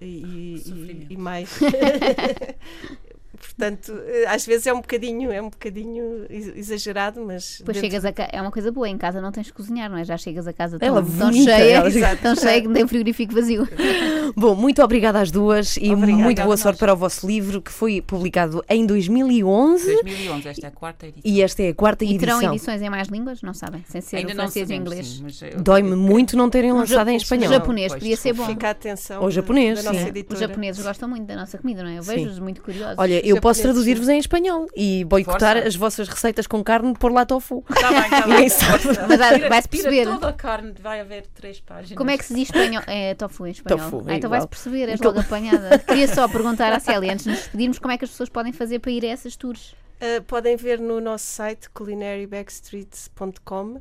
[0.00, 1.50] e, e- e mais.
[3.36, 7.90] Portanto, eh, às vezes é um bocadinho, é um bocadinho ex- exagerado, mas Depois dentro-
[7.90, 10.04] chegas a casa, é uma coisa boa, em casa não tens que cozinhar, não é?
[10.04, 13.34] Já chegas a casa tão, Ela tão cheia, ela- tão cheia que nem o frigorífico
[13.34, 13.66] vazio.
[14.36, 16.60] Bom, muito obrigada às duas e Obrigada muito boa nós.
[16.60, 21.06] sorte para o vosso livro que foi publicado em 2011 2011, esta é a quarta
[21.06, 21.22] edição.
[21.32, 22.54] e esta é a quarta E terão edição.
[22.54, 23.42] edições em mais línguas?
[23.42, 25.22] Não sabem, sem ser Ainda o não francês e o inglês.
[25.58, 27.48] Dói-me muito não terem lançado em espanhol.
[27.52, 28.46] japonês Pois, podia ser bom.
[28.46, 30.34] Fica a atenção Ou da- japonês, da editora.
[30.34, 31.98] Os japoneses gostam muito da nossa comida, não é?
[31.98, 32.96] Eu vejo-os muito curiosos.
[32.98, 35.68] Olha, eu posso traduzir-vos em espanhol e boicotar Força.
[35.68, 37.64] as vossas receitas com carne por lá tofu.
[37.68, 38.50] Tá bem, tá Ninguém bem.
[38.50, 39.06] Força.
[39.08, 40.04] Mas vai-se tira perceber.
[40.06, 41.96] toda a carne, vai haver três páginas.
[41.96, 42.82] Como é que se diz espanhol?
[42.86, 43.78] É tofu em espanhol.
[43.90, 44.48] Tofu, ah, é então vais igual.
[44.48, 45.78] perceber, és Então- logo apanhada.
[45.86, 48.52] Queria só perguntar à Célia, antes de nos despedirmos, como é que as pessoas podem
[48.52, 49.74] fazer para ir a essas tours?
[50.00, 53.80] Uh, podem ver no nosso site culinarybackstreets.com, uh,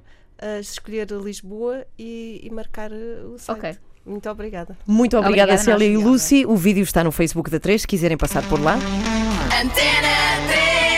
[0.61, 3.57] escolher Lisboa e, e marcar uh, o site.
[3.57, 3.77] Ok.
[4.05, 4.77] Muito obrigada.
[4.85, 6.45] Muito obrigada, obrigada Célia e Lucy.
[6.45, 8.75] O vídeo está no Facebook da 3, se quiserem passar por lá.
[8.75, 10.94] Antena 3!